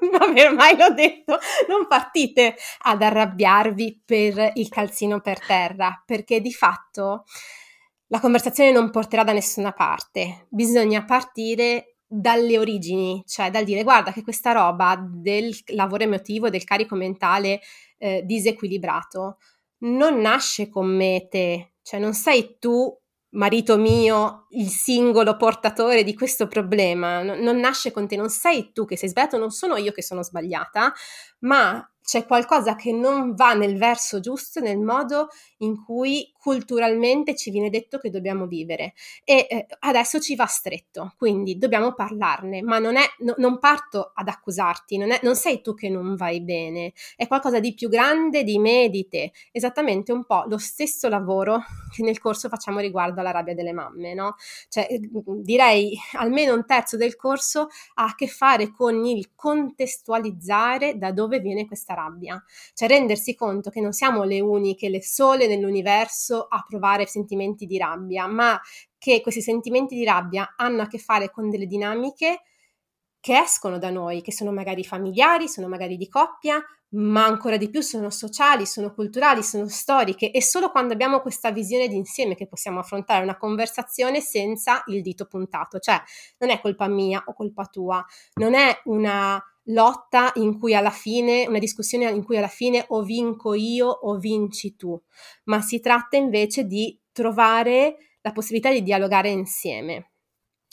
[0.18, 1.38] vabbè, ormai l'ho detto,
[1.68, 7.24] non partite ad arrabbiarvi per il calzino per terra, perché di fatto
[8.08, 10.46] la conversazione non porterà da nessuna parte.
[10.48, 16.64] Bisogna partire dalle origini, cioè dal dire guarda che questa roba del lavoro emotivo, del
[16.64, 17.60] carico mentale
[17.98, 19.38] eh, disequilibrato,
[19.80, 22.96] non nasce con me te, cioè non sei tu
[23.38, 28.84] marito mio, il singolo portatore di questo problema, non, nasce con te, non sei tu
[28.84, 30.92] che sei sbagliato, non sono io che sono sbagliata,
[31.40, 35.28] ma c'è qualcosa che non va nel verso giusto, nel modo
[35.58, 38.94] in cui culturalmente ci viene detto che dobbiamo vivere
[39.24, 44.12] e eh, adesso ci va stretto, quindi dobbiamo parlarne, ma non, è, no, non parto
[44.14, 47.90] ad accusarti, non, è, non, sei tu che non vai bene, è qualcosa di più
[47.90, 51.60] grande di me di te, esattamente un po' lo stesso lavoro
[51.94, 54.36] che nel corso facciamo riguardo alla rabbia delle mamme, no?
[54.70, 54.86] Cioè
[55.42, 61.40] direi almeno un terzo del corso ha a che fare con il contestualizzare da dove
[61.40, 62.42] viene questa rabbia,
[62.74, 67.78] cioè rendersi conto che non siamo le uniche, le sole nell'universo a provare sentimenti di
[67.78, 68.60] rabbia, ma
[68.96, 72.42] che questi sentimenti di rabbia hanno a che fare con delle dinamiche
[73.20, 77.68] che escono da noi, che sono magari familiari, sono magari di coppia, ma ancora di
[77.68, 82.46] più sono sociali, sono culturali, sono storiche e solo quando abbiamo questa visione d'insieme che
[82.46, 86.00] possiamo affrontare una conversazione senza il dito puntato, cioè
[86.38, 91.46] non è colpa mia o colpa tua, non è una lotta in cui alla fine,
[91.46, 94.98] una discussione in cui alla fine o vinco io o vinci tu,
[95.44, 100.12] ma si tratta invece di trovare la possibilità di dialogare insieme.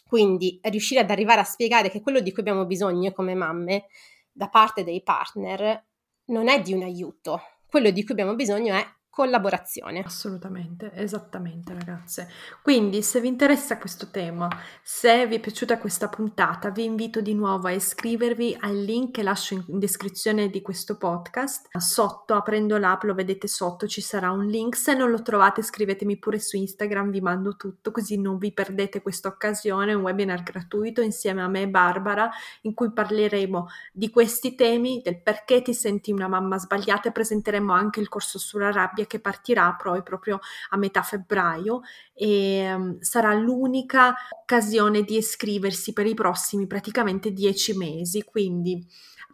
[0.07, 3.87] Quindi riuscire ad arrivare a spiegare che quello di cui abbiamo bisogno come mamme
[4.31, 5.83] da parte dei partner
[6.25, 10.01] non è di un aiuto, quello di cui abbiamo bisogno è collaborazione.
[10.01, 12.29] Assolutamente, esattamente ragazze.
[12.61, 14.49] Quindi se vi interessa questo tema,
[14.83, 19.23] se vi è piaciuta questa puntata, vi invito di nuovo a iscrivervi al link che
[19.23, 21.69] lascio in descrizione di questo podcast.
[21.77, 24.75] Sotto, aprendo l'app, lo vedete sotto, ci sarà un link.
[24.75, 29.01] Se non lo trovate, scrivetemi pure su Instagram, vi mando tutto, così non vi perdete
[29.01, 32.29] questa occasione, un webinar gratuito insieme a me e Barbara,
[32.63, 37.71] in cui parleremo di questi temi, del perché ti senti una mamma sbagliata e presenteremo
[37.71, 40.39] anche il corso sulla rabbia che partirà poi proprio
[40.69, 41.81] a metà febbraio
[42.13, 48.23] e um, sarà l'unica occasione di iscriversi per i prossimi praticamente dieci mesi.
[48.23, 48.85] Quindi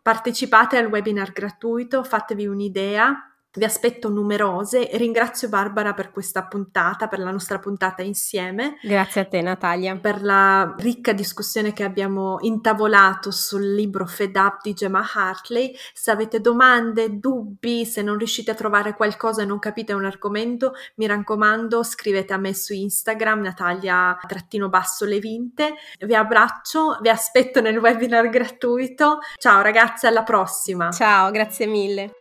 [0.02, 4.90] partecipate al webinar gratuito, fatevi un'idea vi aspetto numerose.
[4.94, 8.78] Ringrazio Barbara per questa puntata, per la nostra puntata insieme.
[8.82, 9.98] Grazie a te Natalia.
[9.98, 15.76] Per la ricca discussione che abbiamo intavolato sul libro Fed Up di Gemma Hartley.
[15.94, 20.74] Se avete domande, dubbi, se non riuscite a trovare qualcosa e non capite un argomento,
[20.96, 25.74] mi raccomando scrivete a me su Instagram Natalia-Levinte.
[26.00, 29.20] Vi abbraccio, vi aspetto nel webinar gratuito.
[29.38, 30.92] Ciao ragazzi, alla prossima.
[30.92, 32.21] Ciao, grazie mille.